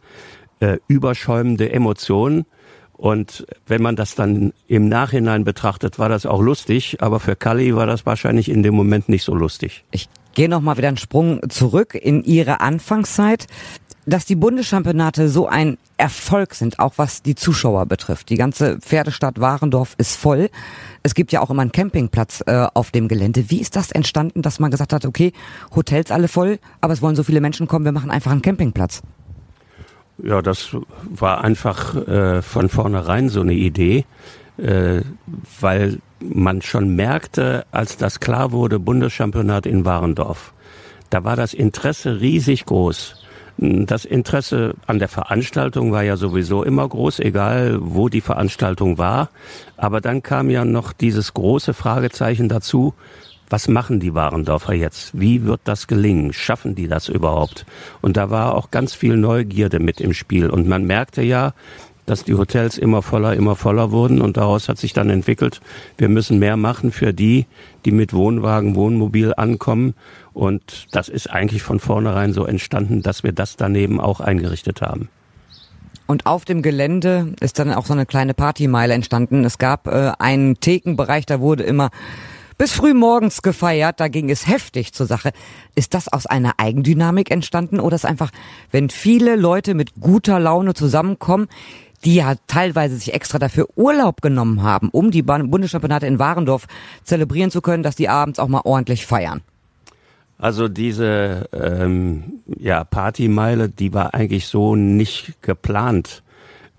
äh, 0.61 0.79
überschäumende 0.89 1.73
Emotion. 1.73 2.47
Und 2.93 3.47
wenn 3.67 3.81
man 3.81 3.97
das 3.97 4.15
dann 4.15 4.53
im 4.69 4.89
Nachhinein 4.89 5.45
betrachtet, 5.45 5.99
war 5.99 6.11
das 6.11 6.27
auch 6.27 6.43
lustig, 6.43 6.99
aber 7.00 7.19
für 7.19 7.35
Kali 7.35 7.75
war 7.75 7.87
das 7.87 8.05
wahrscheinlich 8.05 8.50
in 8.50 8.62
dem 8.62 8.75
Moment 8.75 9.09
nicht 9.09 9.25
so 9.25 9.35
lustig. 9.35 9.85
Ich 9.91 10.09
gehe 10.35 10.50
noch 10.50 10.61
mal 10.61 10.77
wieder 10.77 10.89
einen 10.89 10.99
Sprung 10.99 11.49
zurück 11.49 11.95
in 11.95 12.23
Ihre 12.25 12.61
Anfangszeit 12.61 13.47
dass 14.07 14.25
die 14.25 14.35
Bundeschampionate 14.35 15.28
so 15.28 15.47
ein 15.47 15.78
Erfolg 15.97 16.54
sind, 16.54 16.78
auch 16.78 16.95
was 16.97 17.23
die 17.23 17.35
Zuschauer 17.35 17.87
betrifft. 17.87 18.30
Die 18.30 18.37
ganze 18.37 18.78
Pferdestadt 18.78 19.40
Warendorf 19.40 19.95
ist 19.99 20.16
voll. 20.16 20.49
Es 21.02 21.14
gibt 21.14 21.33
ja 21.33 21.40
auch 21.40 21.50
immer 21.50 21.62
einen 21.62 21.73
Campingplatz 21.73 22.42
äh, 22.47 22.66
auf 22.73 22.90
dem 22.90 23.09
Gelände. 23.09 23.50
Wie 23.50 23.61
ist 23.61 23.76
das 23.76 23.90
entstanden, 23.90 24.42
dass 24.42 24.59
man 24.59 24.71
gesagt 24.71 24.92
hat, 24.92 25.04
okay, 25.04 25.33
Hotels 25.75 26.11
alle 26.11 26.28
voll, 26.28 26.59
aber 26.80 26.95
es 26.95 27.02
wollen 27.02 27.16
so 27.16 27.23
viele 27.23 27.40
Menschen 27.40 27.69
kommen, 27.69 27.85
wir 27.85 27.92
machen 27.92 28.11
einfach 28.11 28.33
einen 28.33 28.42
Campingplatz? 28.42 29.02
Ja, 30.23 30.42
das 30.42 30.76
war 31.09 31.42
einfach 31.42 31.95
äh, 32.07 32.42
von 32.42 32.69
vornherein 32.69 33.28
so 33.28 33.40
eine 33.40 33.54
Idee, 33.54 34.04
äh, 34.59 35.02
weil 35.61 35.99
man 36.21 36.61
schon 36.62 36.95
merkte, 36.95 37.64
als 37.73 37.97
das 37.97 38.21
klar 38.21 38.52
wurde, 38.52 38.78
Bundeschampionat 38.78 39.66
in 39.66 39.85
Warendorf, 39.85 40.52
da 41.09 41.25
war 41.25 41.37
das 41.37 41.54
Interesse 41.54 42.21
riesig 42.21 42.66
groß. 42.66 43.16
Das 43.62 44.07
Interesse 44.07 44.75
an 44.87 44.99
der 44.99 45.09
Veranstaltung 45.09 45.93
war 45.93 46.02
ja 46.02 46.17
sowieso 46.17 46.62
immer 46.62 46.88
groß, 46.88 47.21
egal 47.21 47.76
wo 47.83 48.09
die 48.09 48.23
Veranstaltung 48.23 48.97
war. 48.97 49.29
Aber 49.76 50.00
dann 50.00 50.23
kam 50.23 50.49
ja 50.49 50.64
noch 50.64 50.95
dieses 50.95 51.35
große 51.35 51.75
Fragezeichen 51.75 52.49
dazu, 52.49 52.95
was 53.50 53.69
machen 53.69 54.00
die 54.00 54.14
Warendorfer 54.14 54.73
jetzt? 54.73 55.11
Wie 55.12 55.45
wird 55.45 55.61
das 55.64 55.88
gelingen? 55.88 56.33
Schaffen 56.33 56.75
die 56.75 56.88
das 56.88 57.11
überhaupt? 57.11 57.67
Und 58.00 58.17
da 58.17 58.31
war 58.31 58.55
auch 58.55 58.71
ganz 58.71 58.95
viel 58.95 59.19
Neugierde 59.19 59.79
mit 59.79 60.00
im 60.00 60.14
Spiel. 60.14 60.49
Und 60.49 60.67
man 60.67 60.85
merkte 60.85 61.21
ja, 61.21 61.52
dass 62.11 62.25
die 62.25 62.35
Hotels 62.35 62.76
immer 62.76 63.02
voller, 63.02 63.35
immer 63.35 63.55
voller 63.55 63.93
wurden 63.93 64.21
und 64.21 64.37
daraus 64.37 64.69
hat 64.69 64.79
sich 64.79 64.93
dann 64.93 65.11
entwickelt, 65.11 65.61
wir 65.97 66.09
müssen 66.09 66.40
mehr 66.40 66.57
machen 66.57 66.90
für 66.90 67.14
die, 67.14 67.47
die 67.85 67.93
mit 67.93 68.13
Wohnwagen, 68.13 68.75
Wohnmobil 68.75 69.32
ankommen 69.37 69.95
und 70.32 70.89
das 70.91 71.08
ist 71.08 71.30
eigentlich 71.30 71.63
von 71.63 71.78
vornherein 71.78 72.32
so 72.32 72.45
entstanden, 72.45 73.02
dass 73.02 73.23
wir 73.23 73.32
das 73.32 73.56
daneben 73.56 74.00
auch 74.00 74.21
eingerichtet 74.21 74.82
haben. 74.82 75.08
Und 76.08 76.26
auf 76.26 76.45
dem 76.45 76.63
Gelände 76.63 77.35
ist 77.39 77.61
dann 77.61 77.73
auch 77.73 77.87
so 77.87 77.93
eine 77.93 78.04
kleine 78.04 78.35
Partymeile 78.35 78.95
entstanden. 78.95 79.45
Es 79.45 79.58
gab 79.58 79.87
äh, 79.87 80.11
einen 80.19 80.58
Thekenbereich, 80.58 81.25
da 81.25 81.39
wurde 81.39 81.63
immer 81.63 81.91
bis 82.58 82.73
früh 82.73 82.93
morgens 82.93 83.43
gefeiert, 83.43 84.00
da 84.00 84.08
ging 84.08 84.28
es 84.28 84.49
heftig 84.49 84.93
zur 84.93 85.06
Sache. 85.06 85.30
Ist 85.76 85.95
das 85.95 86.08
aus 86.08 86.26
einer 86.26 86.54
Eigendynamik 86.58 87.30
entstanden 87.30 87.78
oder 87.78 87.95
ist 87.95 88.04
einfach, 88.04 88.32
wenn 88.73 88.91
viele 88.91 89.37
Leute 89.37 89.75
mit 89.75 89.95
guter 90.00 90.41
Laune 90.41 90.75
zusammenkommen, 90.75 91.47
die 92.04 92.15
ja 92.15 92.34
teilweise 92.47 92.97
sich 92.97 93.15
extra 93.15 93.39
dafür 93.39 93.69
Urlaub 93.76 94.23
genommen 94.23 94.63
haben, 94.63 94.89
um 94.91 95.10
die 95.10 95.23
Bundeschampionate 95.23 96.06
in 96.06 96.19
Warendorf 96.19 96.67
zelebrieren 97.04 97.50
zu 97.50 97.60
können, 97.60 97.82
dass 97.82 97.97
die 97.97 98.08
abends 98.08 98.39
auch 98.39 98.49
mal 98.49 98.63
ordentlich 98.65 99.06
feiern. 99.06 99.43
Also 100.39 100.69
diese 100.69 101.49
ähm, 101.52 102.41
ja, 102.47 102.84
Partymeile, 102.84 103.69
die 103.69 103.93
war 103.93 104.15
eigentlich 104.15 104.47
so 104.47 104.75
nicht 104.75 105.43
geplant. 105.43 106.23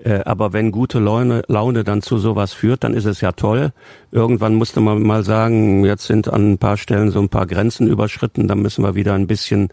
Äh, 0.04 0.22
aber 0.26 0.52
wenn 0.52 0.72
gute 0.72 0.98
Laune, 1.00 1.44
Laune 1.48 1.84
dann 1.84 2.02
zu 2.02 2.18
sowas 2.18 2.54
führt, 2.54 2.84
dann 2.84 2.96
ist 2.96 3.06
es 3.06 3.22
ja 3.22 3.34
toll. 3.34 3.72
Irgendwann 4.12 4.56
musste 4.56 4.82
man 4.82 5.04
mal 5.04 5.24
sagen, 5.24 5.86
jetzt 5.86 6.08
sind 6.08 6.28
an 6.28 6.54
ein 6.54 6.58
paar 6.58 6.78
Stellen 6.78 7.12
so 7.12 7.20
ein 7.20 7.30
paar 7.30 7.46
Grenzen 7.46 7.88
überschritten, 7.88 8.48
dann 8.48 8.64
müssen 8.64 8.84
wir 8.84 8.96
wieder 8.96 9.14
ein 9.14 9.28
bisschen 9.28 9.70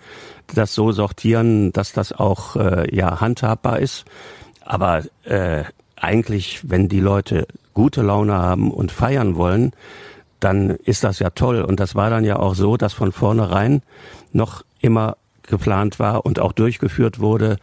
das 0.55 0.75
so 0.75 0.93
sortieren, 0.93 1.73
dass 1.73 1.95
das 1.95 2.13
auch 2.13 2.57
äh, 2.57 2.95
ja 2.95 3.23
handhabbar 3.23 3.79
ist. 3.79 4.05
Aber 4.69 5.03
äh, 5.25 5.65
eigentlich, 5.97 6.61
wenn 6.69 6.89
die 6.91 7.01
Leute 7.01 7.49
gute 7.73 8.03
Laune 8.03 8.35
haben 8.35 8.71
und 8.71 8.93
feiern 8.93 9.37
wollen, 9.37 9.73
dann 10.41 10.69
ist 10.71 11.05
das 11.05 11.21
ja 11.21 11.31
toll. 11.31 11.63
Und 11.63 11.81
das 11.81 11.95
war 11.95 12.11
dann 12.11 12.23
ja 12.23 12.39
auch 12.39 12.55
so, 12.55 12.77
dass 12.77 12.93
von 12.93 13.11
vornherein 13.11 13.81
noch 14.31 14.63
immer 14.81 15.17
geplant 15.43 15.99
war 15.99 16.27
und 16.27 16.39
auch 16.39 16.53
durchgeführt 16.53 17.19
wurde, 17.19 17.57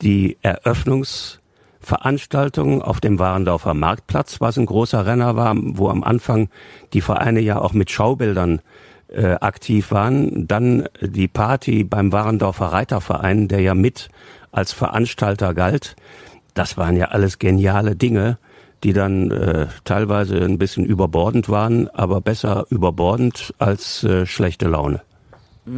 die 0.00 0.38
Eröffnungsveranstaltung 0.40 2.80
auf 2.80 3.00
dem 3.00 3.18
Warendorfer 3.18 3.74
Marktplatz, 3.74 4.40
was 4.40 4.56
ein 4.56 4.64
großer 4.64 5.04
Renner 5.04 5.36
war, 5.36 5.54
wo 5.58 5.90
am 5.90 6.02
Anfang 6.02 6.48
die 6.94 7.02
Vereine 7.02 7.40
ja 7.40 7.60
auch 7.60 7.74
mit 7.74 7.90
Schaubildern 7.90 8.62
äh, 9.08 9.32
aktiv 9.32 9.90
waren. 9.90 10.48
Dann 10.48 10.88
die 11.02 11.28
Party 11.28 11.84
beim 11.84 12.12
Warendorfer 12.12 12.72
Reiterverein, 12.72 13.46
der 13.46 13.60
ja 13.60 13.74
mit 13.74 14.08
als 14.52 14.72
Veranstalter 14.72 15.52
galt 15.52 15.96
das 16.56 16.76
waren 16.76 16.96
ja 16.96 17.06
alles 17.06 17.38
geniale 17.38 17.94
Dinge, 17.96 18.38
die 18.82 18.92
dann 18.92 19.30
äh, 19.30 19.66
teilweise 19.84 20.36
ein 20.38 20.58
bisschen 20.58 20.84
überbordend 20.84 21.48
waren, 21.48 21.88
aber 21.88 22.20
besser 22.20 22.66
überbordend 22.70 23.54
als 23.58 24.04
äh, 24.04 24.26
schlechte 24.26 24.68
Laune. 24.68 25.00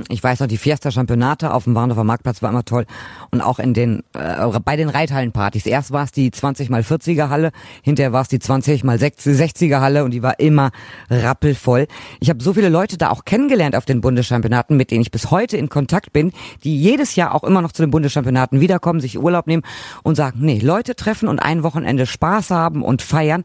Ich 0.09 0.23
weiß 0.23 0.41
noch, 0.41 0.47
die 0.47 0.59
Fiesta 0.59 0.91
Championate 0.91 1.55
auf 1.55 1.65
dem 1.65 1.75
Warndorfer 1.75 2.05
Marktplatz 2.05 2.43
war 2.43 2.51
immer 2.51 2.65
toll. 2.65 2.85
Und 3.31 3.41
auch 3.41 3.59
in 3.59 3.73
den, 3.73 4.03
äh, 4.13 4.47
bei 4.63 4.77
den 4.77 4.91
Reithallenpartys. 4.91 5.65
Erst 5.65 5.93
war 5.93 6.05
es 6.05 6.13
die 6.13 6.31
20 6.31 6.69
mal 6.69 6.83
40er 6.83 7.31
Halle, 7.31 7.53
hinterher 7.83 8.13
war 8.13 8.23
es 8.23 8.29
die 8.29 8.39
20 8.39 8.85
mal 8.85 8.99
60er 8.99 9.81
Halle 9.81 10.05
und 10.05 10.11
die 10.11 10.23
war 10.23 10.41
immer 10.41 10.71
rappelvoll. 11.09 11.87
Ich 12.21 12.29
habe 12.29 12.43
so 12.43 12.53
viele 12.53 12.69
Leute 12.69 12.99
da 12.99 13.11
auch 13.11 13.25
kennengelernt 13.25 13.75
auf 13.77 13.87
den 13.87 14.03
Bundeschampionaten, 14.03 14.77
mit 14.77 14.91
denen 14.91 15.01
ich 15.01 15.11
bis 15.11 15.31
heute 15.31 15.57
in 15.57 15.71
Kontakt 15.71 16.13
bin, 16.13 16.33
die 16.65 16.79
jedes 16.79 17.17
Jahr 17.17 17.35
auch 17.35 17.45
immer 17.45 17.63
noch 17.63 17.73
zu 17.73 17.83
den 17.83 17.91
Bundeschampionaten 17.91 18.61
wiederkommen, 18.61 19.01
sich 19.01 19.19
Urlaub 19.19 19.47
nehmen 19.47 19.63
und 20.03 20.17
sagen, 20.17 20.41
nee, 20.43 20.59
Leute 20.59 20.97
treffen 20.97 21.29
und 21.29 21.39
ein 21.39 21.63
Wochenende 21.63 22.05
Spaß 22.05 22.51
haben 22.51 22.83
und 22.83 23.01
feiern. 23.01 23.45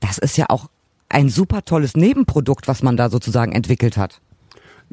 Das 0.00 0.16
ist 0.16 0.38
ja 0.38 0.46
auch 0.48 0.68
ein 1.10 1.28
super 1.28 1.62
tolles 1.62 1.94
Nebenprodukt, 1.94 2.68
was 2.68 2.82
man 2.82 2.96
da 2.96 3.10
sozusagen 3.10 3.52
entwickelt 3.52 3.96
hat. 3.96 4.20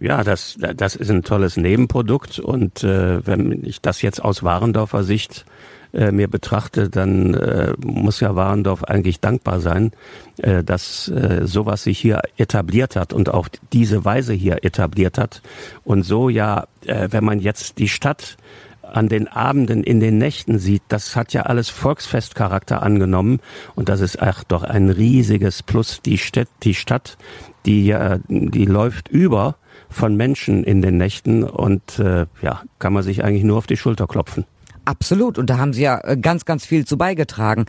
Ja, 0.01 0.23
das, 0.23 0.57
das 0.75 0.95
ist 0.95 1.11
ein 1.11 1.21
tolles 1.21 1.57
Nebenprodukt 1.57 2.39
und 2.39 2.83
äh, 2.83 3.23
wenn 3.27 3.63
ich 3.63 3.81
das 3.81 4.01
jetzt 4.01 4.19
aus 4.19 4.41
Warendorfer 4.41 5.03
Sicht 5.03 5.45
äh, 5.93 6.11
mir 6.11 6.27
betrachte, 6.27 6.89
dann 6.89 7.35
äh, 7.35 7.73
muss 7.85 8.19
ja 8.19 8.35
Warendorf 8.35 8.83
eigentlich 8.83 9.19
dankbar 9.19 9.59
sein, 9.59 9.91
äh, 10.37 10.63
dass 10.63 11.07
äh, 11.07 11.41
sowas 11.43 11.83
sich 11.83 11.99
hier 11.99 12.21
etabliert 12.35 12.95
hat 12.95 13.13
und 13.13 13.29
auch 13.31 13.47
diese 13.73 14.03
Weise 14.03 14.33
hier 14.33 14.65
etabliert 14.65 15.19
hat. 15.19 15.43
Und 15.83 16.01
so 16.01 16.29
ja, 16.29 16.65
äh, 16.83 17.09
wenn 17.11 17.23
man 17.23 17.39
jetzt 17.39 17.77
die 17.77 17.87
Stadt 17.87 18.37
an 18.81 19.07
den 19.07 19.27
Abenden, 19.27 19.83
in 19.83 19.99
den 19.99 20.17
Nächten 20.17 20.57
sieht, 20.57 20.81
das 20.87 21.15
hat 21.15 21.31
ja 21.33 21.43
alles 21.43 21.69
Volksfestcharakter 21.69 22.81
angenommen 22.81 23.39
und 23.75 23.87
das 23.87 24.01
ist 24.01 24.19
ach 24.19 24.43
doch 24.45 24.63
ein 24.63 24.89
riesiges 24.89 25.61
Plus. 25.61 26.01
Die 26.01 26.17
Stadt, 26.17 26.49
die 26.63 26.73
Stadt, 26.73 27.19
die, 27.67 27.95
die 28.29 28.65
läuft 28.65 29.07
über 29.07 29.57
von 29.91 30.15
Menschen 30.15 30.63
in 30.63 30.81
den 30.81 30.97
Nächten 30.97 31.43
und 31.43 31.99
äh, 31.99 32.25
ja, 32.41 32.63
kann 32.79 32.93
man 32.93 33.03
sich 33.03 33.23
eigentlich 33.23 33.43
nur 33.43 33.57
auf 33.57 33.67
die 33.67 33.77
Schulter 33.77 34.07
klopfen. 34.07 34.45
Absolut. 34.85 35.37
Und 35.37 35.49
da 35.49 35.57
haben 35.57 35.73
Sie 35.73 35.83
ja 35.83 36.01
äh, 36.03 36.17
ganz, 36.17 36.45
ganz 36.45 36.65
viel 36.65 36.85
zu 36.85 36.97
beigetragen. 36.97 37.65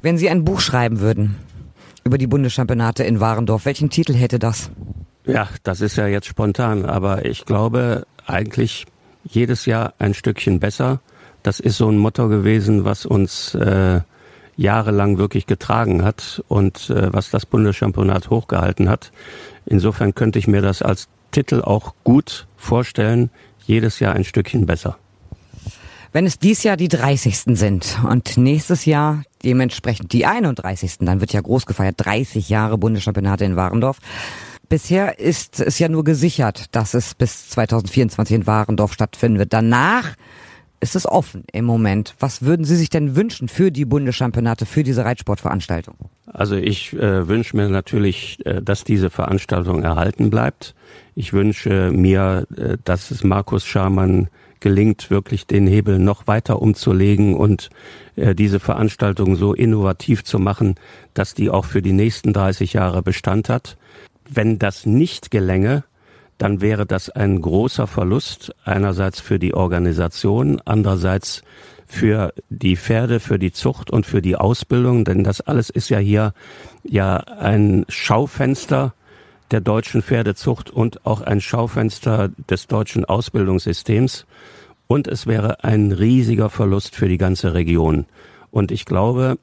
Wenn 0.00 0.16
Sie 0.16 0.30
ein 0.30 0.44
Buch 0.44 0.60
schreiben 0.60 1.00
würden 1.00 1.36
über 2.04 2.18
die 2.18 2.26
Bundeschampionate 2.26 3.04
in 3.04 3.20
Warendorf, 3.20 3.66
welchen 3.66 3.90
Titel 3.90 4.14
hätte 4.14 4.38
das? 4.38 4.70
Ja, 5.26 5.48
das 5.64 5.80
ist 5.80 5.96
ja 5.96 6.06
jetzt 6.06 6.26
spontan, 6.26 6.84
aber 6.86 7.24
ich 7.24 7.44
glaube 7.44 8.06
eigentlich 8.26 8.86
jedes 9.24 9.66
Jahr 9.66 9.94
ein 9.98 10.14
Stückchen 10.14 10.60
besser. 10.60 11.00
Das 11.42 11.58
ist 11.58 11.76
so 11.76 11.88
ein 11.90 11.98
Motto 11.98 12.28
gewesen, 12.28 12.84
was 12.84 13.06
uns 13.06 13.54
äh, 13.56 14.00
jahrelang 14.56 15.18
wirklich 15.18 15.46
getragen 15.46 16.04
hat 16.04 16.42
und 16.48 16.90
äh, 16.90 17.12
was 17.12 17.30
das 17.30 17.44
Bundeschampionat 17.44 18.30
hochgehalten 18.30 18.88
hat. 18.88 19.12
Insofern 19.66 20.14
könnte 20.14 20.38
ich 20.38 20.46
mir 20.46 20.62
das 20.62 20.82
als 20.82 21.08
Titel 21.30 21.62
auch 21.62 21.94
gut 22.04 22.46
vorstellen, 22.56 23.30
jedes 23.66 24.00
Jahr 24.00 24.14
ein 24.14 24.24
Stückchen 24.24 24.66
besser. 24.66 24.98
Wenn 26.12 26.24
es 26.24 26.38
dies 26.38 26.62
Jahr 26.62 26.76
die 26.76 26.88
30. 26.88 27.58
sind 27.58 27.98
und 28.08 28.38
nächstes 28.38 28.86
Jahr 28.86 29.22
dementsprechend 29.44 30.12
die 30.12 30.24
31. 30.24 30.98
dann 31.00 31.20
wird 31.20 31.32
ja 31.32 31.40
groß 31.40 31.66
gefeiert, 31.66 31.96
30 31.98 32.48
Jahre 32.48 32.78
Bundeschampionate 32.78 33.44
in 33.44 33.56
Warendorf. 33.56 33.98
Bisher 34.68 35.18
ist 35.18 35.60
es 35.60 35.78
ja 35.78 35.88
nur 35.88 36.04
gesichert, 36.04 36.74
dass 36.74 36.94
es 36.94 37.14
bis 37.14 37.50
2024 37.50 38.34
in 38.34 38.46
Warendorf 38.46 38.92
stattfinden 38.92 39.38
wird. 39.38 39.52
Danach 39.52 40.14
ist 40.80 40.96
es 40.96 41.06
offen 41.06 41.44
im 41.52 41.64
Moment. 41.64 42.14
Was 42.20 42.42
würden 42.42 42.64
Sie 42.64 42.76
sich 42.76 42.90
denn 42.90 43.16
wünschen 43.16 43.48
für 43.48 43.70
die 43.70 43.84
Bundeschampionate, 43.84 44.66
für 44.66 44.82
diese 44.82 45.04
Reitsportveranstaltung? 45.04 45.96
Also 46.26 46.56
ich 46.56 46.92
äh, 46.92 47.28
wünsche 47.28 47.56
mir 47.56 47.68
natürlich, 47.68 48.44
äh, 48.44 48.60
dass 48.62 48.84
diese 48.84 49.10
Veranstaltung 49.10 49.82
erhalten 49.82 50.30
bleibt. 50.30 50.74
Ich 51.14 51.32
wünsche 51.32 51.90
mir, 51.92 52.46
äh, 52.56 52.76
dass 52.84 53.10
es 53.10 53.24
Markus 53.24 53.64
Schamann 53.64 54.28
gelingt, 54.60 55.10
wirklich 55.10 55.46
den 55.46 55.66
Hebel 55.66 55.98
noch 55.98 56.26
weiter 56.26 56.60
umzulegen 56.60 57.34
und 57.34 57.70
äh, 58.16 58.34
diese 58.34 58.60
Veranstaltung 58.60 59.36
so 59.36 59.54
innovativ 59.54 60.24
zu 60.24 60.38
machen, 60.38 60.74
dass 61.14 61.34
die 61.34 61.50
auch 61.50 61.64
für 61.64 61.82
die 61.82 61.92
nächsten 61.92 62.32
30 62.32 62.72
Jahre 62.72 63.02
Bestand 63.02 63.48
hat. 63.48 63.76
Wenn 64.28 64.58
das 64.58 64.86
nicht 64.86 65.30
gelänge, 65.30 65.84
dann 66.38 66.60
wäre 66.60 66.86
das 66.86 67.10
ein 67.10 67.40
großer 67.40 67.86
Verlust 67.86 68.54
einerseits 68.64 69.20
für 69.20 69.38
die 69.38 69.54
Organisation, 69.54 70.60
andererseits 70.64 71.42
für 71.86 72.34
die 72.50 72.76
Pferde, 72.76 73.20
für 73.20 73.38
die 73.38 73.52
Zucht 73.52 73.90
und 73.90 74.06
für 74.06 74.20
die 74.20 74.36
Ausbildung, 74.36 75.04
denn 75.04 75.24
das 75.24 75.40
alles 75.40 75.70
ist 75.70 75.88
ja 75.88 75.98
hier 75.98 76.34
ja 76.82 77.16
ein 77.16 77.84
Schaufenster 77.88 78.92
der 79.50 79.60
deutschen 79.60 80.02
Pferdezucht 80.02 80.70
und 80.70 81.06
auch 81.06 81.20
ein 81.20 81.40
Schaufenster 81.40 82.30
des 82.50 82.66
deutschen 82.66 83.04
Ausbildungssystems. 83.04 84.26
Und 84.88 85.08
es 85.08 85.26
wäre 85.26 85.64
ein 85.64 85.92
riesiger 85.92 86.50
Verlust 86.50 86.94
für 86.94 87.08
die 87.08 87.18
ganze 87.18 87.54
Region. 87.54 88.06
Und 88.50 88.70
ich 88.70 88.84
glaube, 88.84 89.38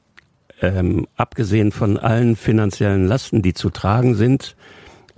ähm, 0.62 1.08
abgesehen 1.16 1.72
von 1.72 1.98
allen 1.98 2.36
finanziellen 2.36 3.08
Lasten, 3.08 3.42
die 3.42 3.54
zu 3.54 3.70
tragen 3.70 4.16
sind, 4.16 4.56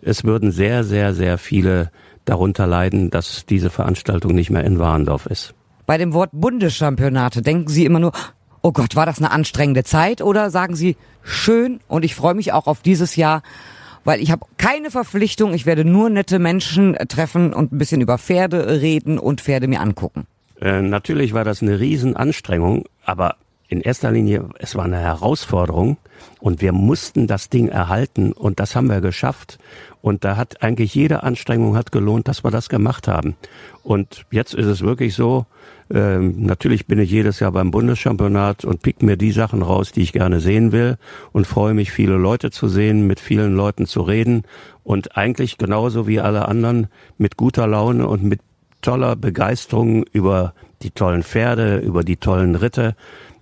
es 0.05 0.23
würden 0.23 0.51
sehr, 0.51 0.83
sehr, 0.83 1.13
sehr 1.13 1.37
viele 1.37 1.91
darunter 2.25 2.67
leiden, 2.67 3.09
dass 3.09 3.45
diese 3.45 3.69
Veranstaltung 3.69 4.33
nicht 4.33 4.51
mehr 4.51 4.63
in 4.63 4.79
Warendorf 4.79 5.25
ist. 5.25 5.53
Bei 5.85 5.97
dem 5.97 6.13
Wort 6.13 6.29
Bundeschampionate 6.31 7.41
denken 7.41 7.67
Sie 7.67 7.85
immer 7.85 7.99
nur, 7.99 8.11
oh 8.61 8.71
Gott, 8.71 8.95
war 8.95 9.05
das 9.05 9.17
eine 9.17 9.31
anstrengende 9.31 9.83
Zeit? 9.83 10.21
Oder 10.21 10.49
sagen 10.51 10.75
Sie, 10.75 10.95
schön 11.23 11.79
und 11.87 12.05
ich 12.05 12.15
freue 12.15 12.35
mich 12.35 12.53
auch 12.53 12.67
auf 12.67 12.81
dieses 12.81 13.15
Jahr, 13.15 13.41
weil 14.03 14.21
ich 14.21 14.31
habe 14.31 14.45
keine 14.57 14.91
Verpflichtung, 14.91 15.53
ich 15.53 15.65
werde 15.65 15.85
nur 15.85 16.09
nette 16.09 16.37
Menschen 16.37 16.95
treffen 17.07 17.53
und 17.53 17.71
ein 17.71 17.77
bisschen 17.77 18.01
über 18.01 18.19
Pferde 18.19 18.81
reden 18.81 19.17
und 19.17 19.41
Pferde 19.41 19.67
mir 19.67 19.81
angucken. 19.81 20.27
Äh, 20.61 20.81
natürlich 20.81 21.33
war 21.33 21.43
das 21.43 21.61
eine 21.61 21.79
Riesenanstrengung, 21.79 22.85
aber 23.03 23.35
in 23.67 23.81
erster 23.81 24.11
Linie, 24.11 24.49
es 24.59 24.75
war 24.75 24.85
eine 24.85 24.99
Herausforderung 24.99 25.97
und 26.39 26.61
wir 26.61 26.71
mussten 26.71 27.27
das 27.27 27.49
Ding 27.49 27.67
erhalten 27.67 28.31
und 28.31 28.59
das 28.59 28.75
haben 28.75 28.89
wir 28.89 29.01
geschafft. 29.01 29.57
Und 30.01 30.23
da 30.23 30.37
hat 30.37 30.61
eigentlich 30.61 30.93
jede 30.93 31.23
Anstrengung 31.23 31.75
hat 31.75 31.91
gelohnt, 31.91 32.27
dass 32.27 32.43
wir 32.43 32.51
das 32.51 32.69
gemacht 32.69 33.07
haben. 33.07 33.35
Und 33.83 34.25
jetzt 34.29 34.53
ist 34.53 34.67
es 34.67 34.81
wirklich 34.81 35.15
so, 35.15 35.47
ähm, 35.91 36.45
natürlich 36.45 36.85
bin 36.85 36.99
ich 36.99 37.09
jedes 37.09 37.39
Jahr 37.39 37.51
beim 37.51 37.71
Bundeschampionat 37.71 38.65
und 38.65 38.81
pick 38.81 39.01
mir 39.01 39.17
die 39.17 39.31
Sachen 39.31 39.63
raus, 39.63 39.91
die 39.91 40.01
ich 40.01 40.13
gerne 40.13 40.39
sehen 40.39 40.71
will 40.71 40.97
und 41.31 41.47
freue 41.47 41.73
mich, 41.73 41.91
viele 41.91 42.17
Leute 42.17 42.51
zu 42.51 42.67
sehen, 42.67 43.07
mit 43.07 43.19
vielen 43.19 43.55
Leuten 43.55 43.87
zu 43.87 44.01
reden 44.01 44.43
und 44.83 45.17
eigentlich 45.17 45.57
genauso 45.57 46.07
wie 46.07 46.19
alle 46.19 46.47
anderen 46.47 46.87
mit 47.17 47.37
guter 47.37 47.65
Laune 47.65 48.07
und 48.07 48.23
mit 48.23 48.41
toller 48.81 49.15
Begeisterung 49.15 50.03
über 50.11 50.53
die 50.81 50.91
tollen 50.91 51.23
Pferde, 51.23 51.77
über 51.77 52.03
die 52.03 52.17
tollen 52.17 52.55
Ritte, 52.55 52.95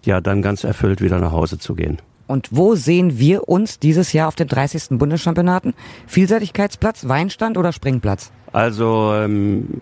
ja 0.06 0.22
dann 0.22 0.42
ganz 0.42 0.63
erfüllt 0.63 1.02
wieder 1.02 1.20
nach 1.20 1.32
Hause 1.32 1.60
zu 1.60 1.76
gehen. 1.76 2.02
Und 2.28 2.50
wo 2.52 2.76
sehen 2.76 3.20
wir 3.20 3.50
uns 3.50 3.80
dieses 3.80 4.13
Jahr 4.13 4.28
auf 4.28 4.36
den 4.36 4.48
30. 4.48 4.98
Bundeschampionaten? 4.98 5.74
Vielseitigkeitsplatz, 6.08 7.08
Weinstand 7.08 7.58
oder 7.58 7.74
Springplatz? 7.74 8.32
Also 8.52 9.13
ähm, 9.13 9.82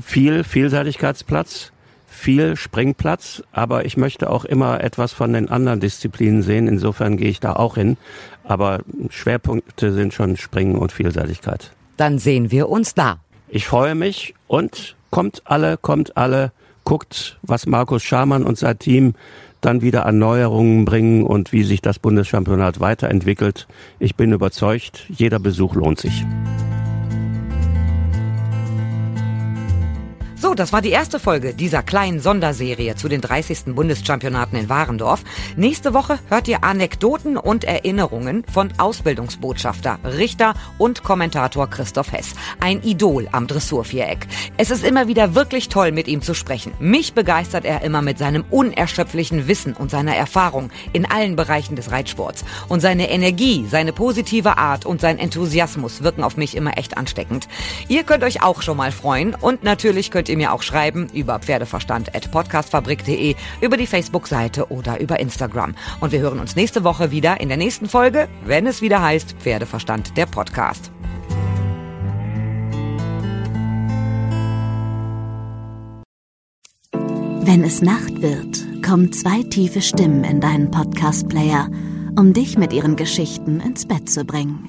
viel 0.00 0.44
Vielseitigkeitsplatz 0.44 1.72
viel 2.20 2.56
Springplatz, 2.56 3.42
aber 3.50 3.86
ich 3.86 3.96
möchte 3.96 4.28
auch 4.30 4.44
immer 4.44 4.82
etwas 4.82 5.12
von 5.12 5.32
den 5.32 5.48
anderen 5.48 5.80
Disziplinen 5.80 6.42
sehen. 6.42 6.68
Insofern 6.68 7.16
gehe 7.16 7.30
ich 7.30 7.40
da 7.40 7.54
auch 7.54 7.76
hin. 7.76 7.96
Aber 8.44 8.80
Schwerpunkte 9.08 9.92
sind 9.92 10.12
schon 10.12 10.36
Springen 10.36 10.76
und 10.76 10.92
Vielseitigkeit. 10.92 11.72
Dann 11.96 12.18
sehen 12.18 12.50
wir 12.50 12.68
uns 12.68 12.94
da. 12.94 13.20
Ich 13.48 13.66
freue 13.66 13.94
mich 13.94 14.34
und 14.48 14.96
kommt 15.10 15.42
alle, 15.44 15.78
kommt 15.78 16.16
alle, 16.16 16.52
guckt, 16.84 17.38
was 17.42 17.66
Markus 17.66 18.02
Schamann 18.02 18.42
und 18.42 18.58
sein 18.58 18.78
Team 18.78 19.14
dann 19.60 19.82
wieder 19.82 20.06
an 20.06 20.18
Neuerungen 20.18 20.84
bringen 20.84 21.24
und 21.24 21.52
wie 21.52 21.62
sich 21.62 21.82
das 21.82 21.98
Bundeschampionat 21.98 22.80
weiterentwickelt. 22.80 23.66
Ich 23.98 24.16
bin 24.16 24.32
überzeugt, 24.32 25.06
jeder 25.08 25.38
Besuch 25.38 25.74
lohnt 25.74 26.00
sich. 26.00 26.24
So, 30.42 30.54
das 30.54 30.72
war 30.72 30.80
die 30.80 30.88
erste 30.88 31.20
Folge 31.20 31.52
dieser 31.52 31.82
kleinen 31.82 32.18
Sonderserie 32.18 32.96
zu 32.96 33.10
den 33.10 33.20
30. 33.20 33.74
Bundeschampionaten 33.74 34.58
in 34.58 34.70
Warendorf. 34.70 35.22
Nächste 35.54 35.92
Woche 35.92 36.18
hört 36.30 36.48
ihr 36.48 36.64
Anekdoten 36.64 37.36
und 37.36 37.64
Erinnerungen 37.64 38.44
von 38.50 38.72
Ausbildungsbotschafter, 38.78 39.98
Richter 40.02 40.54
und 40.78 41.02
Kommentator 41.02 41.68
Christoph 41.68 42.12
Hess. 42.12 42.30
Ein 42.58 42.82
Idol 42.82 43.28
am 43.32 43.48
Dressurviereck. 43.48 44.26
Es 44.56 44.70
ist 44.70 44.82
immer 44.82 45.08
wieder 45.08 45.34
wirklich 45.34 45.68
toll, 45.68 45.92
mit 45.92 46.08
ihm 46.08 46.22
zu 46.22 46.32
sprechen. 46.32 46.72
Mich 46.78 47.12
begeistert 47.12 47.66
er 47.66 47.82
immer 47.82 48.00
mit 48.00 48.16
seinem 48.16 48.46
unerschöpflichen 48.48 49.46
Wissen 49.46 49.74
und 49.74 49.90
seiner 49.90 50.16
Erfahrung 50.16 50.70
in 50.94 51.04
allen 51.04 51.36
Bereichen 51.36 51.76
des 51.76 51.90
Reitsports. 51.90 52.46
Und 52.66 52.80
seine 52.80 53.10
Energie, 53.10 53.66
seine 53.68 53.92
positive 53.92 54.56
Art 54.56 54.86
und 54.86 55.02
sein 55.02 55.18
Enthusiasmus 55.18 56.02
wirken 56.02 56.24
auf 56.24 56.38
mich 56.38 56.56
immer 56.56 56.78
echt 56.78 56.96
ansteckend. 56.96 57.46
Ihr 57.88 58.04
könnt 58.04 58.24
euch 58.24 58.42
auch 58.42 58.62
schon 58.62 58.78
mal 58.78 58.90
freuen 58.90 59.34
und 59.34 59.64
natürlich 59.64 60.10
könnt 60.10 60.29
ihr 60.30 60.36
mir 60.36 60.52
auch 60.52 60.62
schreiben 60.62 61.08
über 61.12 61.38
pferdeverstand.podcastfabrik.de, 61.38 63.34
über 63.60 63.76
die 63.76 63.86
Facebook-Seite 63.86 64.70
oder 64.70 65.00
über 65.00 65.20
Instagram. 65.20 65.74
Und 66.00 66.12
wir 66.12 66.20
hören 66.20 66.38
uns 66.38 66.56
nächste 66.56 66.84
Woche 66.84 67.10
wieder 67.10 67.40
in 67.40 67.48
der 67.48 67.58
nächsten 67.58 67.88
Folge, 67.88 68.28
wenn 68.44 68.66
es 68.66 68.80
wieder 68.80 69.02
heißt 69.02 69.36
Pferdeverstand, 69.40 70.16
der 70.16 70.26
Podcast. 70.26 70.90
Wenn 77.42 77.64
es 77.64 77.82
Nacht 77.82 78.22
wird, 78.22 78.82
kommen 78.82 79.12
zwei 79.12 79.42
tiefe 79.42 79.80
Stimmen 79.80 80.22
in 80.24 80.40
deinen 80.40 80.70
Podcast-Player, 80.70 81.68
um 82.16 82.32
dich 82.32 82.56
mit 82.56 82.72
ihren 82.72 82.94
Geschichten 82.96 83.60
ins 83.60 83.86
Bett 83.86 84.08
zu 84.08 84.24
bringen. 84.24 84.68